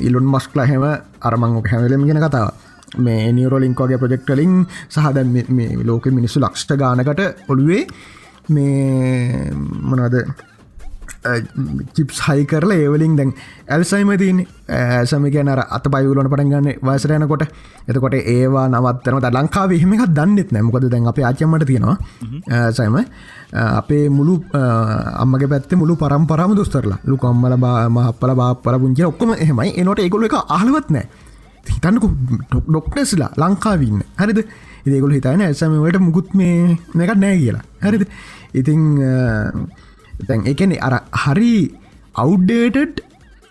[0.00, 0.84] ඉලුන් මස්ක්ල හැම
[1.20, 2.52] අරමං හැවලම ගෙන කතාව.
[2.98, 5.18] මේ නියරෝලින්කෝගේ ප්‍රජෙක්ටලින් සහද
[5.84, 7.86] ලෝක මිනිස්සු ලක්ෂ්ට ගානකට ඔළුවේ
[8.48, 9.52] මේ
[9.82, 10.16] මොනවද
[11.94, 13.32] චිප්ස් හයි කරලා ඒවලින් දැන්
[13.68, 17.42] ඇල්සයිම තින් ඇසම කියනර අත පයිවලන පටන්ගන්න වසරයනකොට
[17.88, 21.96] එතකොට ඒවා නවත්තන ලංකාව එහෙමක් දන්නෙත් නෑමකොද දැන් අප ආචමට තියෙනවා
[22.72, 22.98] සයිම
[23.52, 24.34] අපේ මුළු
[25.16, 27.56] අම්මගේ පැත්ත මුළු පරම්පරම දුස්තරලා ලුකම්මල
[27.88, 29.72] මහපල බාපල පුංචි ඔක්කොම එහෙමයි.
[29.76, 31.06] එනොට ඒගොල එක අහලවත් නෑ.
[31.66, 32.04] හිතන්නක
[32.64, 34.40] ඩොක්ටස්ලා ලංකාවන්න හරිද?
[34.86, 37.64] ඉදගොල හිතන ඇසමට මුකුත් මේ නැකත් නෑ කියලා.
[37.82, 38.06] හරිද?
[38.54, 38.82] ඉතිං
[40.26, 41.52] දැන් එකන අර හරි
[42.14, 43.02] අවුඩ්ඩේටඩ්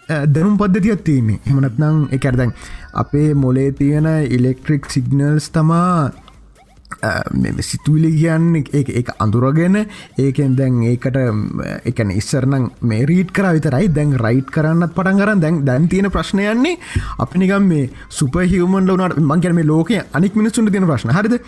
[0.07, 1.39] දැනුම් පද්ධතියක් තියන්නේ.
[1.47, 2.55] එමනත්නම් එකරදැන්
[2.93, 6.11] අපේ මොලේ තියෙන ඉලෙක්ට්‍රික් සිගනල්ස් තමා
[7.59, 9.75] සිතුවිලි කියන්න එක අඳුරගෙන
[10.17, 11.17] ඒකෙන් දැන් ඒකට
[11.85, 13.89] එකන ඉස්සරනම් මේ රීට් කර විතරයි.
[13.91, 16.77] දැන් රයිට් කරන්නත් පටන් කරන්න දැන් දැන් තියෙන ප්‍රශ්නයන්නේ
[17.19, 21.11] අපි නිකම් මේ සුපහිවමන් ලවනට මංකැන මේ ලෝක අනික් මිනිස්සුන්ට තියෙන ප්‍රශ්න.
[21.11, 21.41] හරිද?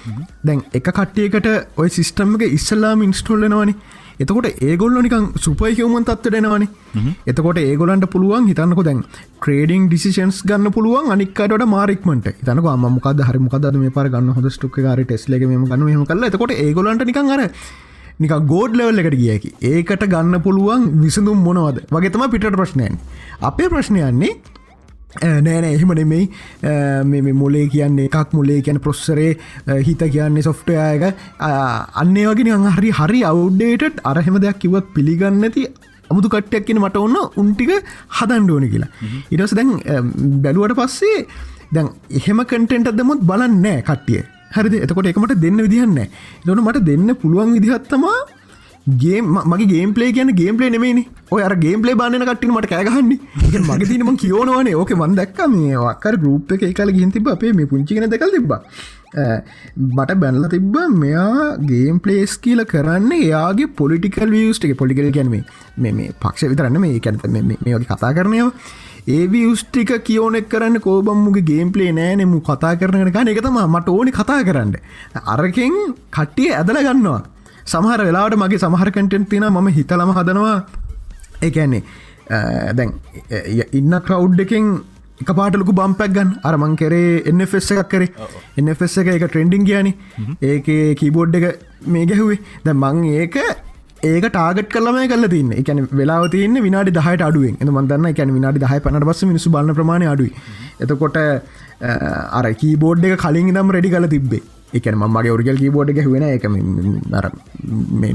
[0.44, 3.76] දැන් එක කට්ටියකට ඔය සිිස්ටම්ක ඉස්සල්ලාම ඉන්ස්ටෝල්ලනවානි
[4.20, 9.04] එතකොට ඒගොල්ල නිකං සුපයහවමන් තත්වටෙනවනේ එතකොට ඒගොලන්ට පුළුවන් හිතන්නක දැන්
[9.40, 14.80] ක්‍රේඩිං ඩිසිෂන්ස් ගන්න පුළුවන් අනික්කට මාරික්මට තනක මොකද හරි මොකද මේ පර ගන්න හොද ස්ටුක්
[14.80, 17.44] කාර ටෙස්ලක ම ගන්න ම කල එතකොට ඒගොලන්ට නිකන් අර
[18.20, 21.78] නික ගෝඩ් ලෙවල් එකට ගියකි ඒකට ගන්න පුළුවන් විසඳුම් මොනවද?
[21.90, 22.98] වගේතම පිට ප්‍රශ්නයන්
[23.42, 24.32] අපේ ප්‍රශ්නයන්නේ
[25.18, 26.30] නෑනෑ එහෙම නෙමෙයි.
[27.12, 29.32] මෙ මුලේ කියන්නේ එකක් මුලේ කියන ප්‍රොස්සරේ
[29.88, 31.06] හිත කියන්නේ සොෆ්ටයක
[32.02, 35.68] අන්නේ වගෙන හරි හරි අවු්ඩේට අරහෙම දෙයක් කිවත් පිළිගන්නති
[36.12, 37.72] අමුතු කට්ටයක් කියන මට ඔන්න උන්ටික
[38.18, 38.92] හදන්ඩෝනි කියලා.
[39.34, 39.72] ඉටස දැන්
[40.44, 41.26] බැලුවට පස්සේ
[41.76, 44.22] දැන් එහෙම කටෙන්ට දෙමුත් බලන්නෑ කට්ටිය.
[44.56, 44.76] හරිද?
[44.86, 46.00] එතකොට එකමට දෙන්න විදිහන්න
[46.46, 48.20] දොන මට දෙන්න පුළුවන් විදිහත්තමා
[48.98, 53.20] ගේ මගේ ගේම්පලේ කියන ගේම්පලේ නෙමේනි ඔය අර ගේම්පලේ බානන කට්ටින මට කෑගහන්නේ
[53.64, 57.70] මගේ තිනම කියෝනවානේ ඕක මන් දැක්ක මේ වක්කර ගරුප් එක එකල ගින් තිබ අපේ මේ
[57.74, 58.54] පුංචිගෙන දෙකල් තිබ
[59.90, 65.50] මට බැනල තිබ්බ මෙයා ගේම් පලේස් කියල කරන්න එයාගේ පොලිටිකල් වියස්ට එක පොලිකල් ගැනීම
[65.88, 68.54] මේ පක්ෂ විතරන්න මේ කැනත මේ වගේ කතා කරනයවා
[69.08, 74.74] ඒ වියස්ටික කියෝනෙක් කරන්න කෝබම්මුගේ ගේම්පලේ නෑනෙමු කතා කරන එක එකතම මට ඕනි කතා කරන්න.
[75.26, 75.78] අරකෙන්
[76.12, 77.22] කට්ටිය ඇදල ගන්නවා.
[77.72, 80.56] සමහර වෙලාට මගේ සමහර කටෙන්ට් තින ම හිතලම හදනවා.
[81.48, 81.84] ඒඇන්නේ
[82.80, 82.92] දැන්
[83.80, 84.68] ඉන්න ක්‍රව් එකෙන්
[85.24, 88.12] එක පාටලකු බම්පැක් ගන් අරමං කරේ එන්නෆෙස්ස එකක් කරේ.
[88.60, 89.92] එන්නෆෙස්ස එක එක ට්‍රෙන්ඩිං ගයානි.
[90.52, 90.70] ඒක
[91.02, 91.48] කීබෝඩ් එක
[91.96, 92.40] මේ ගැහුවේ.
[92.66, 93.36] ද මං ඒක
[94.12, 95.50] ඒක ටාගට කලම කල තින්න.
[95.62, 97.58] එකන වෙලා තියන්න විනාඩි දහයට අඩුවෙන්.
[97.62, 100.32] එ මන්දන්න එකැන විනාඩි දහය පනට බස මිනිසු බලන්න ප්‍රමාණය අඩුයි.
[100.86, 101.20] එතකොට
[102.38, 104.42] අර කීබෝඩ් එක කලින් දම් රෙඩි කල තිබ්බේ
[104.78, 106.46] එකන මගේ ඔරිගල් කීබෝඩ් එක වෙන එක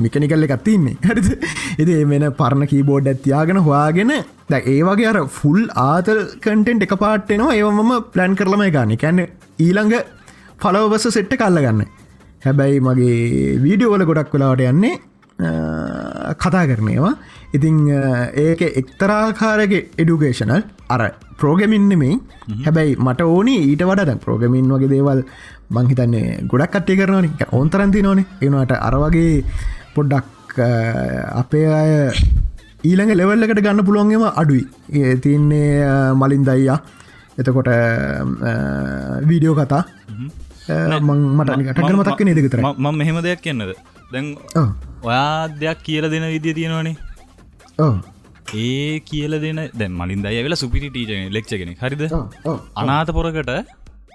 [0.04, 1.28] මිකනිකල්ල එකත්තින්නේ හරිද?
[1.80, 4.12] එති වෙන පරණ කීබෝඩ් ඇත්තියාගෙන හවාගෙන
[4.50, 8.96] ද ඒ වගේ අර ෆුල් ආතල් කටෙන්ට් එක පාට්ටෙනවා ඒවමම ප්ලෑන් කරලම ගන්න.
[9.04, 9.20] කැන්න
[9.66, 9.96] ඊළඟ
[10.62, 11.82] ෆලවබස සෙට්ට කල්ලගන්න
[12.46, 13.18] හැබැයි මගේ
[13.64, 14.94] වීඩියෝවල ගොඩක් වෙලාට යන්නේ
[16.42, 17.12] කතා කරනයවා
[17.56, 17.78] ඉතිං
[18.44, 20.62] ඒක එක්තරාකාරගේ එඩුකේෂනල්
[20.94, 21.02] අර
[21.40, 22.12] ප්‍රෝගමින්නෙමයි
[22.66, 25.20] හැබැයි මට ඕනි ඊට වඩ ප්‍රෝගමින් වගේ දේවල්
[25.76, 27.26] මංහිතන්නේ ගොඩක් කට්ටේ කරනවන.
[27.58, 29.32] ඕන්තරන්ති නොන එනට අරවගේ
[29.96, 30.58] පොඩ්ඩක්
[31.42, 31.90] අපේ අය
[32.88, 34.64] ඊළඟ ලෙවල්ලකට ගන්න පුළුවන්ගේම අඩුයි.
[35.24, 35.70] තියන්නේ
[36.22, 36.78] මලින් දයියා.
[37.40, 37.70] එතකොට
[39.28, 39.82] වීඩියෝ කතා.
[40.68, 43.74] මට මතක් නේද විතර ම මෙහෙම දෙයක් කියන්නද?
[44.12, 44.26] දැන්
[45.02, 46.96] ඔයා දෙයක් කියල දෙන විදිිය තියෙනවානේ
[48.54, 52.02] ඒ කියල දෙන දැ මලින් දය වෙලා සුපිටි ටීජන ලෙක්ෂගෙන හරිද?
[52.76, 53.52] අනාත පොරකට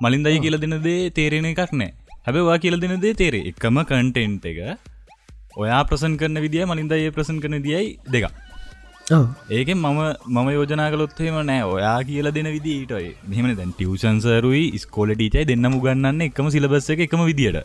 [0.02, 1.94] මලින් දයි කියල දෙන දේ තේරෙන එකක් නෑ.
[2.26, 4.60] හැබවා කියල දෙන දේ තේරේ එකම කන්ටෙන්ට් එක
[5.58, 8.26] ඔයා ප්‍රසන් කරන විදිිය මලින් දයි ප්‍රසන් කරන දියයි දෙක
[9.50, 11.62] ඒක මම මම යෝජනා කලොත්හෙම නෑ.
[11.66, 17.24] ඔයා කියල දෙන විදිීටයි මෙහම දැන් ටියවසන්සරුයි ස්කෝල ටීචයි දෙන්නම ගන්නන්න එකම සිලබස්ස එක එකම
[17.26, 17.60] විදිට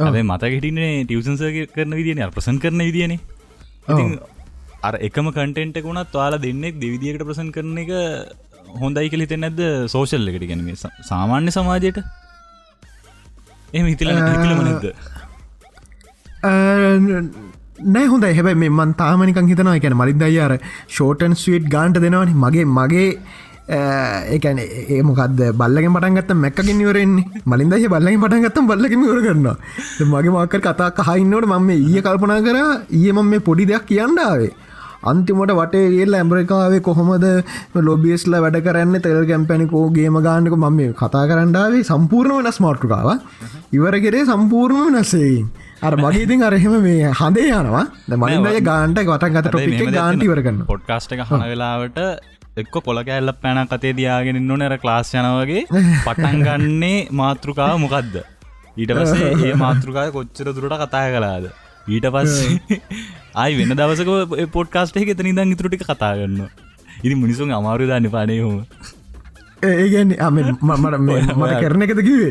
[0.00, 1.42] ඇේ මතකටින්නේ ටියවසන්ස
[1.74, 3.18] කරන විදින ප්‍රසන් කරන විදින
[4.88, 7.92] අර එකම කටෙන්ට වුණත් වාලා දෙන්නෙක් දෙවිදිකට ප්‍රසන් කරන එක
[8.82, 9.60] හොඳයි කල හිතෙන් නැද්ද
[9.94, 10.46] සෝෂල් එකට?
[10.50, 10.78] ගැනීම
[11.10, 11.98] සාමාන්‍ය සමාජයට?
[13.78, 14.86] එම හිතිල හිතිලම නැද්ද?
[17.94, 20.56] නෑ හොඳ හැබයි මෙමන් තාමනිකන් හිතනවා එකැන මලින් අයි අර
[20.96, 22.34] ෂෝටන් ස්වීට් ගාන්ට දෙනවනි.
[22.44, 23.08] මගේ මගේ
[23.70, 29.48] ඒකන ඒ මොකද බල්ලගෙන් පටන්ගත්ත මැක්කින්වරෙන්නේ මලින් දහ බල්ලගින් පටන්ගත්තම් බල්ලකින් වර කරන්න
[30.14, 34.50] මගේ මක්කර කතා කහයින්නවට මම ඊය කල්පනා කර ඒ මම මේ පොඩි දෙයක් කියන්නාවේ
[35.02, 37.26] අන්තිමට වටේ ඒල් ඇම්රිකාවේ කොහොමද
[37.82, 43.08] ලොබියස්ල වැඩ කරන්න තෙල් කැම්පැනිකෝ ගේම ගානක මම මේ කතා කරන්නාවේ සම්පූර්ණ වෙනස් මාර්ටුකාව
[43.72, 45.38] ඉවරගෙරේ සම්පූර්ණ වෙනස්සේයි
[45.82, 47.84] අර මගේතින් අරහෙම මේ හඳේ යනවා.
[48.16, 51.98] මලින්දය ගාන්ට වටන් ගත ගාන්ටිවරගන්න පොඩ්කාස්ට හන වෙලාවට
[52.56, 55.64] එක්ක කොල කෑල්ල පැන කතේ දයාගෙන නොනැර ක්ලාස් යනවගේ
[56.06, 58.20] පටන් ගන්නේ මාතෘකාව මොකක්ද
[58.76, 61.46] ඊට පසේ ඒ මාතෘකාය කොච්චර දුරට කතා කලාද
[61.90, 62.80] ඊට පස්සේ
[63.34, 66.48] ආයි වෙන දවසක පොඩ්කාස්ට එක එතන ඉදන් ඉතුරටික කතා කරන්න
[67.04, 68.56] ඉදි මිනිසුන් අමාරු දාන්න පානය හොම
[69.62, 72.30] ඒගැන්න මට කරන එකද කිවේ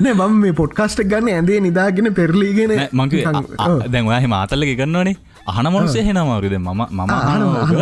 [0.00, 3.24] නෑ මම මේ පොඩ්කාස්ට ගන්න ඇදේ නිදාගෙන පෙරලීගෙන මගේ
[3.88, 7.12] දැන් ඔයා මාතල්ල කරන්නවනේ අහන මනුසේ හෙන අමාරුද මම මම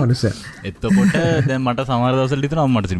[0.00, 0.24] මනුස
[0.64, 1.14] එත්තකොට
[1.48, 2.96] දැ මට සමරදසල් ලිතන අම්මට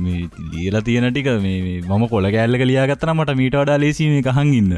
[0.53, 4.73] ලියලා තියෙන ටික මේ මම කොල කෑල්ල ලියාගත්තන මට මීට වඩා ලේසීම කහඟන්න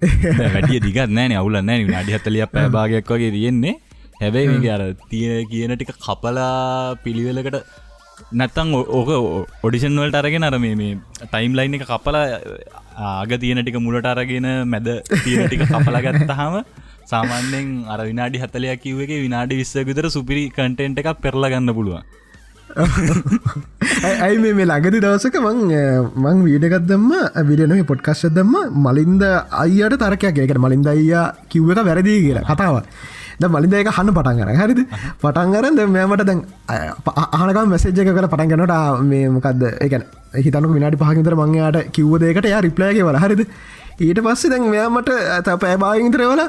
[0.54, 3.74] වැඩිය දිගත් නෑන අවුල නෑ අඩිහත්තලිය පැබාගයක් වගේ තියෙන්නේ.
[4.20, 7.56] හැබැයි මේ අර තියෙන කියන ටික කපලා පිළිවෙලකට
[8.32, 9.10] නැත්තං ඕක
[9.66, 12.24] ඔඩිෂන් වලට අරගෙන අර මේ ටයිම් ලයින් එක කපලා
[13.08, 16.56] ආග තියෙන ටික මුලට අරගෙන මැද තියෙන ටික කපලා ගත්තහම
[17.12, 22.04] සාමාන්‍යෙන් අර විනාඩි හතලයක් කිව්ව විනාඩි විස්ස විතර සුපිරි කටෙන්ට් එකක් පෙරලා ගන්න පුළුවන්
[24.24, 25.58] ඇයි මේ ළඟදි දවසක මං
[26.24, 27.12] මං වීඩගත් දම්ම
[27.48, 28.54] විඩන පොඩ්කශ්‍ය දම්ම.
[28.86, 29.24] මලින්ද
[29.62, 32.76] අයියට තරකයක් ඒකට මලින්ද අයියා කිව්ව එක වැරදිී කියලා කතාව.
[33.40, 34.80] ද මලින්ද එක හන්න පටන් කර හරිද?
[35.22, 38.74] පටන්ගරන් ද මෙමට දැන් ආනකම් මැසේජ්ජක කර පටන් ගනට
[39.10, 40.06] මේ මොකක්ද එකන
[40.46, 43.18] හිතනක විනාඩි පහකිතර මංයාට කිව්වදේකට ය රිප්ලයගේ වල.
[43.24, 43.42] හරිද?
[44.00, 46.42] ඊට පස්සේ දැන් මෙයාමට ඇත පෑබාගින්තරවල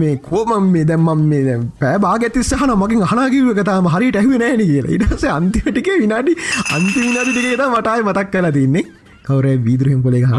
[0.00, 4.96] මේ කෝම මේ දැම්මම් මේ පෑ බාගතිස්සහන මකින් හනකිව කතාම හරිට ඇහුව නෑන කියලා.
[4.96, 6.32] ඉටස අන්තිමටික විනාඩි
[6.76, 8.84] අන්ති විනාඩි ටිකේට මටයි මතක් කලා තින්නේ.
[9.26, 10.32] කවර වීදුරහෙම් කොලේ හ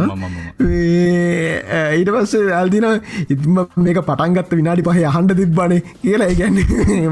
[2.00, 2.88] ඊට පස්ස ඇල්දින
[3.34, 6.30] ඉතිම මේක පටන්ගත් විනාඩි පහ හන්ඩ තිබ්බනේ කියලා.
[6.34, 6.58] ඉගැන්න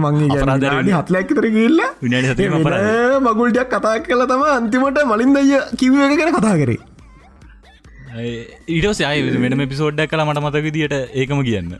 [0.05, 1.89] මංගේ හත්ලැක්තර කියල්ලා
[3.27, 5.45] මගුල්ඩයක් කතා කල තම අන්තිමට මලින් දය
[5.83, 6.81] කිව්ව ගැන කතා කරේ.
[8.75, 9.05] ඊට සය
[9.45, 11.73] වෙනම පිසෝඩ්ඩක් කලා මට මතක දිට ඒකම කියන්න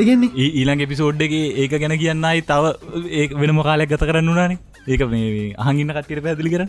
[0.00, 2.64] ඒගන්නේ ඊළඟ එපිසෝඩ්ඩගේ ඒක ගැන කියන්නයි තව
[3.12, 4.58] ඒ වෙනම කාලයක් ගත කරන්න වනානේ
[4.88, 6.64] ඒක මේ අහගින්න කට්ටියට පැදිලි කර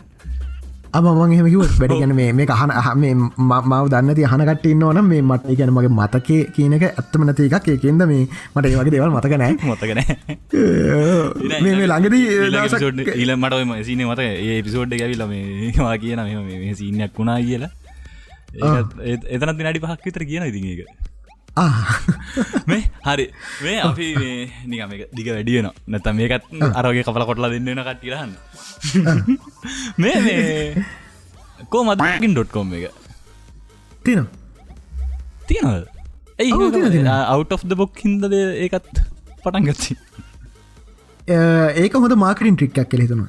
[0.94, 5.92] අමන් එහෙමකිව වැඩ ගැන මේ අහන මේ මව දන්න හනකට ඉන්නවන මේ මට ගැන මගේ
[5.92, 7.70] මතකේ කියනක ඇත්තම නැති එකක්.
[7.70, 8.24] ඒකෙන්ද මේ
[8.56, 10.00] මට ඒ වගේ දේවල් මතකනෑ මතකන
[11.62, 12.26] මේ ළඟදී
[13.16, 17.72] ඊල මට සින මත ඒ පිසෝඩ් ඇවිල්ල මේවා කියන මේ සිීනයක් වුණා කියලා.
[19.30, 20.82] එතනත් දිනඩි පහක් විතර කියන ඉතින් ඒක
[22.68, 23.26] මේ හරි.
[23.62, 24.08] මේ අපි
[24.66, 28.34] නිකම දිග වැඩියන නැතම් මේකත් අරගේ කපල කොටලා දෙන්නන කට්ටිරහන්න
[29.98, 30.86] මේ මේ
[31.70, 32.86] කෝ මදකින් ඩොට්කොම් එක?
[34.04, 34.26] තින
[35.48, 35.68] තියනද
[36.40, 39.04] ඇයි අවට් of ද බොක් හින්දද ඒකත්
[39.44, 39.98] පටන් ගච්චි
[41.78, 43.28] ඒක හොඳ මාකටින් ට්‍රික්ක් කෙලෙතුන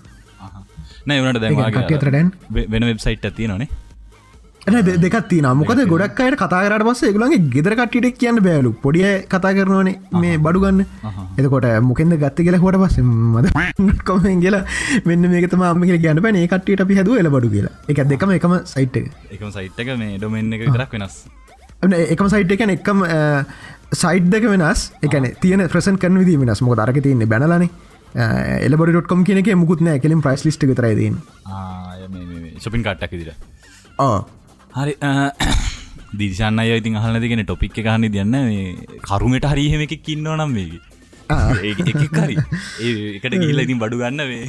[1.06, 2.32] නෑ වනට දැන්
[2.70, 3.68] වෙන වෙබ්සයිට් ඇති නේ
[4.66, 9.98] දෙකත් තින මොකද ගොඩක් අයට කතාරට පස්ස ගුලන්ගේ ගෙදර කටිට කියන්න බෑලු පොඩිය කතා කරනවනේ
[10.16, 10.84] මේ බඩුගන්න
[11.36, 13.50] එතකොට මොකෙන්ද ගත්ත කියලා හොට පස්ස මද
[14.08, 14.62] කොමෙන් කියලා
[15.04, 17.72] මෙන්න මේකතම අම්ම කියල ගැන පැන කට්ටියට අපි හැදුව එල බඩු කියලා.
[17.88, 21.16] එක දෙකම එකම සයිට් එකම සයිට් එක මේ ඩොමෙන් එක විතරක් වෙනස්.
[22.06, 23.02] එකම සයිට් එකන එකම
[23.94, 24.84] සයිට් දෙක වෙනස්.
[25.02, 26.62] එකන තියන ප්‍රසන් කන විදි වෙනස්.
[26.62, 27.70] මොක දරක තියන්නේ බැනලනේ.
[28.68, 29.98] එලබොඩටොම් කියන එක මුකුත් නෑ.
[29.98, 31.18] කෙලින් ප්‍රයිස් ලිස්ට තරයිදන්න
[32.60, 33.34] ශපින් කට්ටක් දිර
[33.98, 34.16] ඕ
[34.72, 34.94] හරි
[36.20, 38.36] දිශන්න අය ඉතින් අහල දෙගෙන ටොපික් එකහන්න දන්න
[39.00, 40.72] කරුමට හරිහෙම එකක් ඉන්න නම් මේක.
[41.30, 42.36] හරි.
[43.16, 44.44] ඒකට ගිල්ල ඉතින් බඩු ගන්න වේ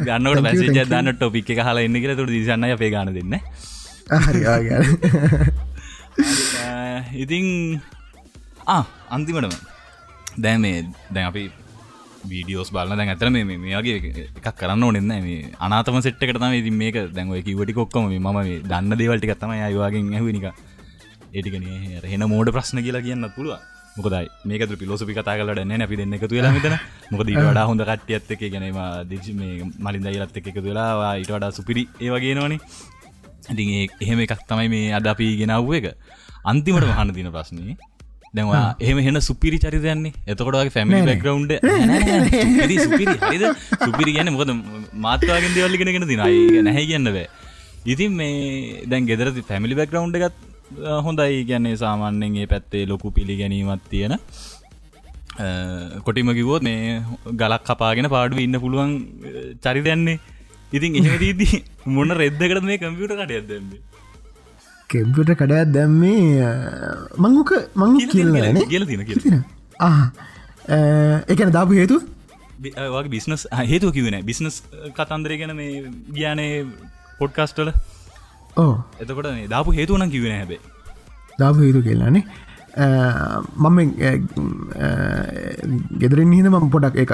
[0.00, 2.16] ගන්නට පැසේජ දන්න ටොපික් එක හලා එන්න කියල.
[2.16, 3.36] තුට දිසන්න අපේ ගන දෙන්න
[7.16, 7.46] ඉතින්
[9.10, 9.54] අන්තිමටම.
[10.38, 11.44] දැ මේ දැන් අපි
[12.24, 16.98] වීඩියෝස් බලන්න දැන් ඇතර මේ මේගේ එකක් කරන්න ඕනෙන්න මේ අනාතම සෙට්කට තම ඉති මේක
[17.16, 20.48] දැන්ව කිවට කොක්කොම ම දන්න දේවල්ටි තම අයවාගෙන් ඇහනික
[21.32, 21.70] ඒටිකන
[22.12, 23.62] හෙන මෝඩ ප්‍රශ්න කියලා කියන්න පුළුව
[23.96, 26.74] මොකදයි මේක පිලොසපි කතා කලට න අපි දෙන්න එකතු වෙලා මෙතන.
[27.10, 31.52] මොකද වඩා හොඳ කට්ටියත් එක ගැනීම දිශ මේ මලින්ද ඉලත් එක එකතු වෙලා ඊට වඩා
[31.52, 32.58] සුපිරි ඒවගේ නොනේ
[33.50, 33.68] ඉතින්
[34.00, 35.86] එහෙම එකක් තමයි මේ අද අපි ගෙනව්ව එක.
[36.44, 37.76] අන්තිමට වහන්න දින ප්‍රශ්නය
[38.38, 41.44] දැවා එහම හෙන සුපිරි චරිතයන්නේ එතකොටගේ ෆැමිලි බැග්‍රවන්්
[43.84, 44.50] සුපිරි ගැන මොකද?
[45.06, 47.28] මාත්වාගෙන් දෙවල්ලිගෙනගෙන දිනයි නැහැ කියන්න බෑ.
[47.92, 48.34] ඉතින් මේ
[48.90, 50.36] දැන් ගෙදරති ෆැමිලි බැග්‍රවන්් එකත්
[51.06, 51.40] හොඳයි.
[51.52, 54.14] ගැන්නේ සාමාන්‍යෙන්ගේ පැත්තේ ලොකු පිළිගැනීමත් තියෙන.
[56.06, 56.82] කොටිම කිවෝත් මේ
[57.40, 58.92] ගලක් කපාගෙන පාඩු ඉන්න පුළුවන්
[59.64, 60.18] චරිතයන්නේ
[60.76, 61.56] ඉතින් එහෙදීදී
[61.96, 63.32] මොන්න රෙද්දකට මේ කම්පියට කට
[64.94, 66.50] කෙම්පිට කඩයක් දැම්මේ
[67.18, 68.84] මංගුක මං කියන්න කියල
[71.28, 71.98] එකන දාපු හේතු
[72.60, 74.62] වගේ බිස්නස් හේතුව කිවෙන බිස්නස්
[74.96, 76.48] කතන්දරය ගැන මේ ග්‍යානය
[77.20, 77.70] පොඩ්කාස්ටල
[78.56, 80.60] ඕ එතකොට දාපු හේතුවනම් කිවෙන හැබේ
[81.38, 82.24] දාපු හේතු කියලානේ
[83.64, 83.78] මම
[85.98, 87.12] ගෙදරින් හිද මම පොඩක්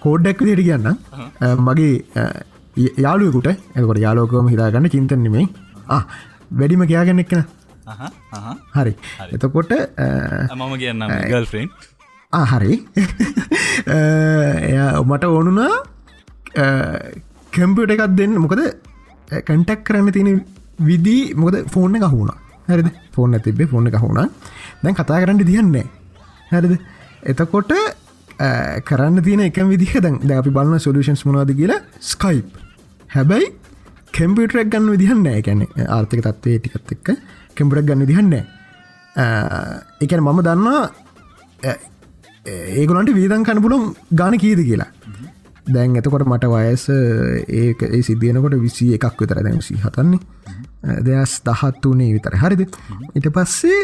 [0.00, 0.88] කෝඩ්ඩැක් දිට කියන්න
[1.60, 1.92] මගේ
[2.98, 5.46] යාලුවකුට එකට යාලෝකම හිතාගන්න චින්තන් නෙමේ
[6.50, 7.44] වැඩිම කියයාගන්න එක්න
[8.74, 8.94] හරි.
[9.32, 9.72] එතකොට
[10.54, 11.68] මම කියන්න ගල්ෆරෙන්්
[12.32, 12.74] හරි.
[14.66, 15.72] එය මට ඕනුනා
[17.52, 18.38] කැම්පියට එකක් දෙන්න.
[18.38, 18.62] මොකද
[19.42, 20.44] කැන්ටක් කරන්න තියෙන
[20.80, 22.32] විදී මොකද ෆෝර්න එක හුණ
[22.68, 22.90] හැරිද?
[23.12, 24.30] ෆෝර්න තිබේ ෆෝර්න එක හුණ
[24.82, 25.86] දැන් කතා කරන්න දියන්නේ
[26.50, 26.78] හැරිද?
[27.24, 27.72] එතකොට
[28.84, 31.80] කරන්න තියෙන එක විදිහ දැන් අපි බලන්න සොලූෂන්ස් මොනවාද කියලා?
[32.00, 32.58] ස්කයිප්
[33.10, 33.54] හැබැයි
[34.16, 37.08] කෙම්පියටරක් ගන්න විදිහන්න එකැන ආර්ථක තත්වය ටිකත් එක්ක
[37.54, 38.34] කෙම්පරක් ගන්න විදිහන්න
[40.00, 40.82] එකන මම දන්නවා
[42.76, 44.90] ඒගොලන්ට වීදන් කන්න පුලුම් ගාන කීද කියලා.
[45.66, 46.84] දැන් එතකොට මට වයස
[47.54, 50.20] ඒක ඒ සිද්ධියනකොට විසි එකක් විතර දැන් සි හතන්නේ.
[51.02, 52.62] දෙයස් දහත් වනේ විතර හරිද?
[53.14, 53.80] ඉට පස්සේ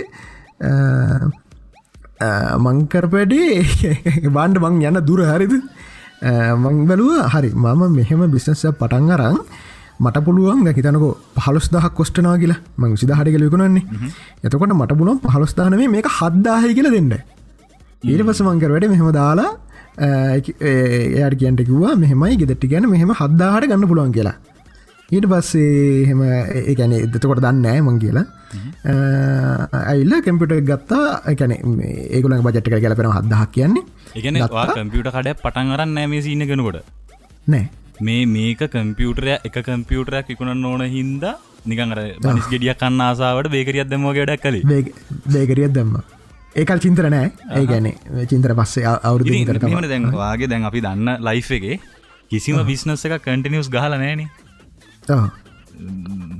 [2.59, 5.26] මංකරපඩේ බාන්ඩ මං යන්න දුර.
[5.26, 5.59] හරිද?
[6.22, 9.39] මං බැලුව හරි මම මෙහෙම බිස්නස පටන් අරං
[10.01, 11.05] මට පුළුවන් හිතනක
[11.36, 12.61] පහලොස් දහ කොස්ටනා කියලා.
[12.78, 13.84] මං සිදහට කලෙකුණන්නේ
[14.45, 17.12] එතකොට මට පුලුවන් පහලොස්ථානම මේක හද්දාහය කියල දෙන්න.
[18.11, 19.51] ඊට පස මංකරවට මෙහෙම දාලා
[19.99, 24.36] එයට කියන්ට කිවවා මෙහෙමයි ගෙදට්ටි ගැන මෙහෙම හද්දාහට ගන්න පුළුවන් කියලා.
[25.14, 28.24] ඊට පස්සේ හෙම ඒැන එදතකොට දන්නෑ මං කියලා.
[29.93, 31.05] ඇල්ල කැම්පිට ගත්තා.
[31.32, 31.53] එකැන
[32.16, 33.84] ඒගුල බජට්ක කලපෙන හදහක් කියන්නේ.
[34.80, 36.82] කම්පියට කඩ පටන් අරන්න නෑ මේ සින්න කෙනකොට
[37.55, 37.64] නෑ
[38.01, 41.34] මේ මේක කම්පියුටරය එක කම්පියුටරයක් විකුණන්න ඕන හින්දා
[41.66, 44.82] නිකංර බනිස් ගෙඩිය කන්න ආසාාවට බේකරියත් දෙම ගඩක් කලේ
[45.34, 46.01] බේකරියත් දම්ම.
[46.57, 47.28] ඒකල් චින්තර නෑ.
[47.57, 47.86] ඒ ගැන
[48.30, 51.66] චින්තර පස්සේ අවුරුදු ම දැන් වාගේ දැන් අපි දන්න ලයිෆ් එක
[52.30, 54.26] කිසිම විශ්නස එක කටිනියස් ගහල නෑන.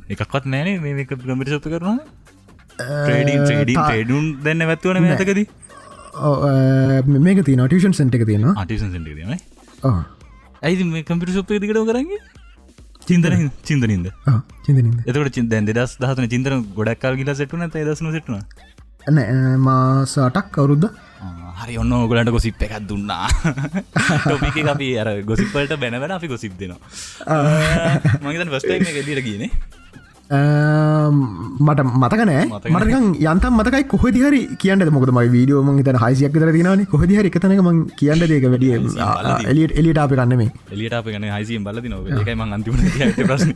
[0.09, 1.97] එකක්වත් නෑනේ මේ කරනවා
[2.79, 5.41] ට්‍රේඩින් ට්‍රේඩින් ට්‍රේඩුන් දෙන්න වැත්වන මේතකද
[7.27, 8.55] මේක තින ටියෂන් සෙන්ට එක තියෙනවා.
[8.63, 9.37] අටිසන් සෙන්ට න
[10.63, 12.19] ඇයි මේ කම්පිට සොප්ප දිකට කරන්නේ?
[13.07, 14.07] චින්තන චින්තනින්ද
[14.65, 18.39] චින්තනින්ද එතකට චින් දැන් දෙදස් දහතන චින්තන ගොඩක්කල් ගිල සෙටුන දසන සෙටුන
[19.61, 20.87] මාසාටක් කවරුද්ද
[21.63, 23.27] හරි ඔන්න ඔගලට ගොසිප් එකක් දුන්නා.
[24.23, 26.81] ටොපික අපි අර ගොසිපල්ට බැනවැන අපි ගොසිප් දෙනවා.
[28.23, 29.45] මගතන් වස්ට එක දිර කියන
[30.33, 36.53] මට මතකනෑ මටකන් යන්තම් මතකයි කොහදි හරි කියන්න මොකද ම වීඩියෝ ම තන හයිසියක් තර
[36.57, 38.73] තිනන කොහදි හරි එකතනක ම කියන්න දෙක වැඩිය
[39.53, 42.75] එලියට එලිට අප කන්නමේ එලියට අප ගන හයිසිම් බල න එකයි ම අන්තිම
[43.29, 43.53] ප්‍රශ්න.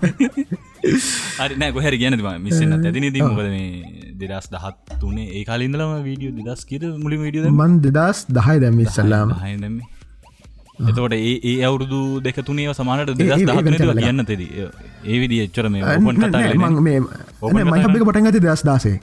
[1.41, 6.37] හරි නෑ කොහැර කියන මිස්සන්න ඇතින දී මොකද මේ දෙදස් දහත් තුනේ ඒ කාලින්දලම වීඩියෝ
[6.41, 9.37] දෙදස් කියට මුලි විඩිය මන් දෙදස් දහයි දැම ඉස්සල්ලාම.
[9.45, 9.77] හදම
[10.77, 14.43] එතකොට ඒ අවුරුදු දෙක තුනේ සමානට දෙදස් දහතුනට කියන්න තෙද.
[15.05, 16.41] ඒ විදි එච්චර මේ ඔපන් කතා
[16.87, 16.99] මේ
[17.73, 18.97] මයිහබික පටන් ඇති දස් දාසේ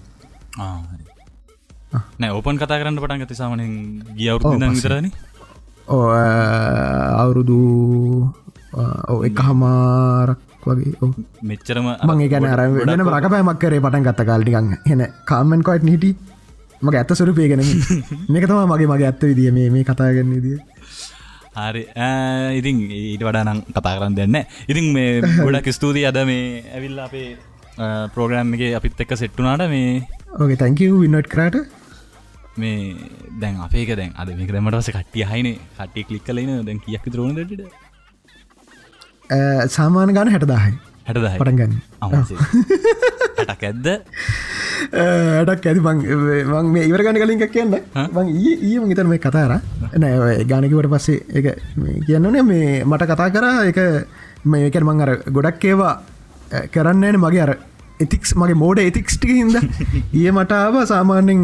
[2.20, 3.72] නෑ ඕපන් කතා කරන්න පටන් ඇති සාමනෙන්
[4.18, 5.08] ගිය අවුරුදු විතරන.
[5.88, 6.08] ඕ
[7.22, 7.60] අවුරුදු
[9.30, 11.10] එක හමාරක් වගේ
[11.50, 15.02] මෙච්චරම මගේ ගැන අර වෙන රකපෑමක් කරේ පටන් ගත්ත කාල්ටිකන්න හෙන
[15.32, 16.12] කාමෙන් කොයිට් නිටි.
[16.86, 17.62] මගේ ඇත්ත සුරපයගෙන
[18.30, 20.58] මේක තම මගේ මගේ ඇත්ත විදිිය මේ කතාගන්න දිය
[21.56, 21.84] හරි.
[22.60, 24.38] ඉතින් ඊට වඩා නම් කතා කරන්න දෙන්න
[24.68, 27.30] ඉතින් මේ ගොඩක් ස්තුතියි අද මේ ඇවිල්ල අපේ
[28.16, 29.92] පෝග්‍රෑම් එක අපිත් එක්ක සෙට්ටුනාට මේ
[30.36, 31.58] ඕක තැංක වින්නට් කරට
[32.58, 32.96] මේ
[33.40, 37.62] දැන් අපේක දැන් අද මේක දැමටවස කට්ටිය හයින කට්ටිය කලික් කලන දැන් කියක් තරන ට
[39.70, 40.74] සාමාන ගාන හැටදාහයි
[41.08, 41.74] හැටද පටන් ගන්න.
[43.38, 43.88] හටක් ඇද්ද?
[45.44, 47.76] ඇටක් ඇති මං මේ ඉවර ගන්න කලින් එකක් කියන්න.
[47.96, 49.54] මං ඒ මගේතර මේ කතාර
[49.98, 51.46] නෑ ගානකිවට පස්සේ එක
[52.08, 53.68] කියන්නනේ මේ මට කතා කරා.
[53.68, 53.80] එක
[54.46, 55.94] මේක මං අර ගොඩක් ඒවා
[56.72, 57.56] කරන්නන මගේ අර
[58.00, 61.42] එතික්ස් මගේ මෝඩ එතික්ස්ටික හිද ඒ මටාව සාමාන්‍යෙන්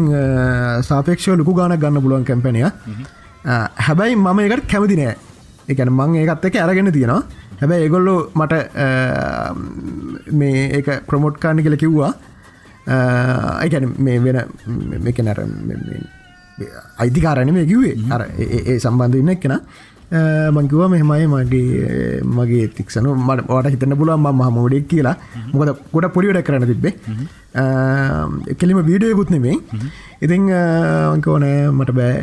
[0.82, 2.64] සාපේක්ෂෝ ලොකු ගානක් ගන්න පුළුවන් කැම්පනය
[3.80, 5.16] හැබැයි මම එකට කැමති නෑ.
[5.68, 7.22] එකන මං ඒකත් එක අරගෙන තියෙනවා
[7.60, 8.54] හැබැයි ඒගොල්ලු මට
[10.40, 12.12] මේ ඒක ප්‍රමෝට්කාන්න කියල කිව්වා.
[13.62, 14.38] අයිකැන මේ වෙන
[15.06, 15.40] මේක නැර
[17.02, 19.56] අයිතිකාරණ මේ කිවේ අර ඒ සම්බන්ධ ඉන්න එක්කෙන.
[20.54, 25.14] මංකිව මෙහෙමයි මගේ මගේ තික්ෂන මට වට හිතන්න පුළුවන් ම මහමෝඩෙක් කියලා.
[25.52, 26.94] මොකද ගොඩ පොඩිවට කරන තිබ්බේ.
[28.60, 29.56] කෙලිම වීඩියකුත් නෙමේ
[30.24, 30.50] ඉතිං
[31.14, 32.14] අංකෝනෑ මට බෑ.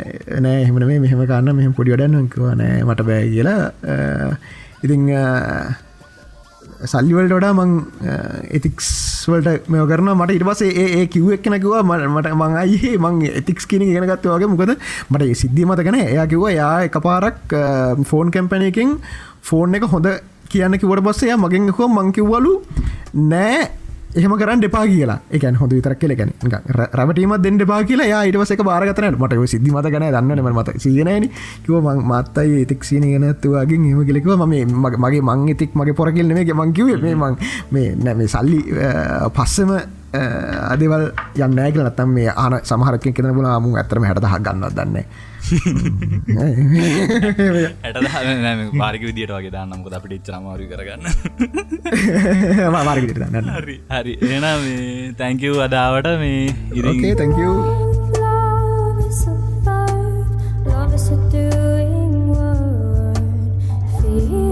[0.44, 3.62] නෑ එහෙමන මේ මෙහෙම කාන්න මෙහම පොඩිවඩන්න කිවනෑ මට බෑ කියලා
[4.84, 5.10] ඉතිං
[6.90, 7.70] සල්ලිවලට වඩා මං
[8.56, 14.28] එතික්ස්වලට මෙ කරන මට ඉටවසේ ඒ කිව්වක් කෙනකිවා මට මං අයිඒ මං එතික්ස් කියන ගෙනගත්ත
[14.30, 14.50] වගේ.
[14.52, 14.74] මොකද
[15.10, 17.56] මට සිද්ධිය මත ගැන එයා කිව්වා යා එක පාරක්
[18.10, 18.94] ෆෝන් කැම්පැනයකින්
[19.50, 20.06] ෆෝන් එක හොඳ
[20.52, 22.52] කියන්න කිවට පස්සේ මගෙන් හෝ මංකිව්වලු
[23.32, 23.58] නෑ
[24.10, 25.18] එහෙම කරන්න දෙපා කියලා.
[25.30, 26.32] එකන් හොඳ විතරක් කියලකැන
[26.94, 31.28] රවටීම දෙන්න පා කියලා යා ඉටවසක බාරගතන මට සිද්ධි මත ගැන දන්නන මත සීනන
[31.62, 34.54] කිව මං මත්තයි එතික්ෂීන ගැනත්තුවාගේ එම කෙලෙකව ම
[34.96, 37.36] මගේ මං ඉතික් මගේ පොරකිල් නෙේ මංකිවේ මේ මං
[37.70, 38.60] මේ නැම සල්ලි
[39.30, 39.72] පස්සම
[40.72, 41.04] අදවල්
[41.36, 45.04] යන්නෑ කියල නත්තම් මේ ආන සමහරකින් කෙන බල මුන් ඇතරම හැටදහ ගන්න දන්නේ
[47.84, 47.98] ඇට
[48.78, 51.04] පාරික විදිට වගේ දන්නමකො අපිට ඉච්චනමාරු කරගන්න.
[52.88, 53.48] මාර්ගට දන්න.
[53.54, 56.42] හරි එන මේ තැංකව් අදාවට මේ
[56.74, 57.38] ඉරගේ තැංක
[60.68, 63.18] Love is a doing word.
[63.96, 64.47] Feel